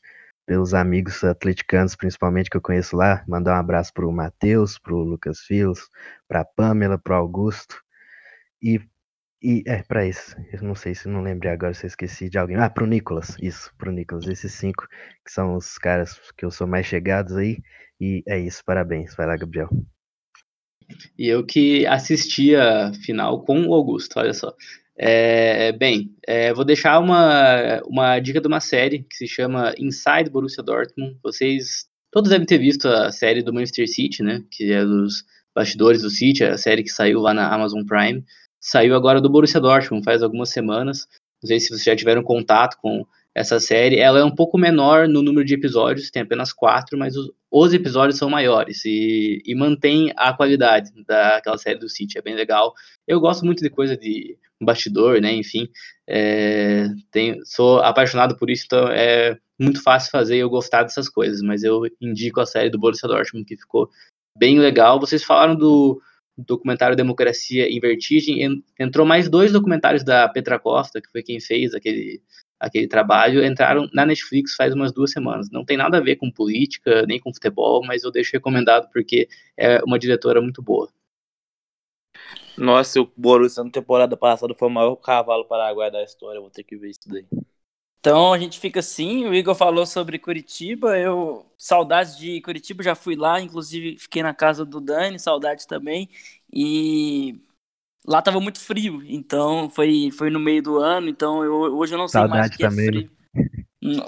[0.49, 3.23] pelos amigos atleticanos, principalmente que eu conheço lá.
[3.27, 5.87] Mandar um abraço pro Matheus, pro Lucas Filos,
[6.27, 7.79] pra Pamela, pro Augusto.
[8.59, 8.81] E,
[9.43, 10.35] e é, para isso.
[10.51, 12.57] Eu não sei se não lembrei agora se eu esqueci de alguém.
[12.57, 13.37] Ah, pro Nicolas.
[13.39, 14.25] Isso, pro Nicolas.
[14.25, 14.87] Esses cinco
[15.23, 17.61] que são os caras que eu sou mais chegados aí.
[18.01, 19.15] E é isso, parabéns.
[19.15, 19.69] Vai lá, Gabriel.
[21.15, 24.51] E eu que assisti a final com o Augusto, olha só.
[25.01, 30.29] É, bem, é, vou deixar uma, uma dica de uma série que se chama Inside
[30.29, 31.17] Borussia Dortmund.
[31.23, 34.43] Vocês todos devem ter visto a série do Manchester City, né?
[34.51, 35.23] Que é dos
[35.55, 38.25] bastidores do City, a série que saiu lá na Amazon Prime.
[38.59, 41.07] Saiu agora do Borussia Dortmund faz algumas semanas.
[41.41, 43.99] Não sei se vocês já tiveram contato com essa série.
[43.99, 47.73] Ela é um pouco menor no número de episódios, tem apenas quatro, mas os, os
[47.73, 52.17] episódios são maiores e, e mantém a qualidade daquela série do City.
[52.17, 52.73] É bem legal.
[53.07, 55.33] Eu gosto muito de coisa de bastidor, né?
[55.33, 55.67] Enfim,
[56.07, 56.87] é,
[57.45, 61.41] sou apaixonado por isso, então é muito fácil fazer eu gostar dessas coisas.
[61.41, 63.89] Mas eu indico a série do Borussia Dortmund que ficou
[64.37, 64.99] bem legal.
[64.99, 65.99] Vocês falaram do
[66.37, 68.63] documentário Democracia em Vertigem.
[68.79, 72.21] Entrou mais dois documentários da Petra Costa, que foi quem fez aquele
[72.59, 75.49] aquele trabalho, entraram na Netflix faz umas duas semanas.
[75.49, 79.29] Não tem nada a ver com política, nem com futebol, mas eu deixo recomendado porque
[79.55, 80.89] é uma diretora muito boa.
[82.57, 86.41] Nossa, o Borussia na temporada passada foi o maior cavalo paraguai da história.
[86.41, 87.25] Vou ter que ver isso daí.
[87.99, 89.25] Então a gente fica assim.
[89.25, 90.97] O Igor falou sobre Curitiba.
[90.97, 96.09] Eu saudades de Curitiba, já fui lá, inclusive fiquei na casa do Dani, saudades também.
[96.51, 97.39] E
[98.05, 101.97] lá tava muito frio, então foi foi no meio do ano, então eu, hoje eu
[101.97, 102.85] não sei saudade mais o que é também.
[102.85, 103.11] é frio.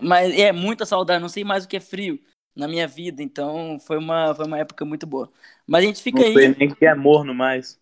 [0.02, 2.20] Mas é muita saudade, não sei mais o que é frio
[2.56, 5.32] na minha vida, então foi uma foi uma época muito boa.
[5.66, 6.34] Mas a gente fica não aí.
[6.34, 7.80] Não sei nem que é morno mais.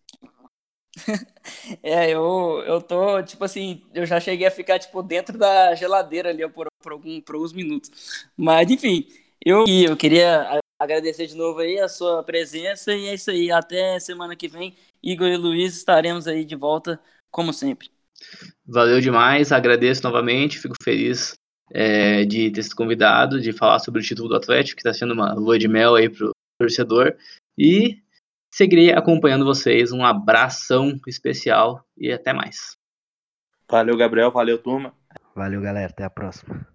[1.83, 6.29] é, eu, eu tô, tipo assim, eu já cheguei a ficar, tipo, dentro da geladeira
[6.29, 7.89] ali por, por, algum, por alguns minutos.
[8.35, 9.07] Mas, enfim,
[9.43, 13.51] eu, eu queria agradecer de novo aí a sua presença e é isso aí.
[13.51, 16.99] Até semana que vem, Igor e Luiz estaremos aí de volta,
[17.31, 17.89] como sempre.
[18.65, 21.35] Valeu demais, agradeço novamente, fico feliz
[21.71, 25.13] é, de ter sido convidado, de falar sobre o título do Atlético, que está sendo
[25.13, 27.15] uma lua de mel aí pro torcedor.
[27.57, 28.01] E
[28.53, 29.91] seguirei acompanhando vocês.
[29.91, 32.77] Um abração especial e até mais.
[33.69, 34.31] Valeu, Gabriel.
[34.31, 34.93] Valeu, turma.
[35.35, 35.91] Valeu, galera.
[35.91, 36.67] Até a próxima.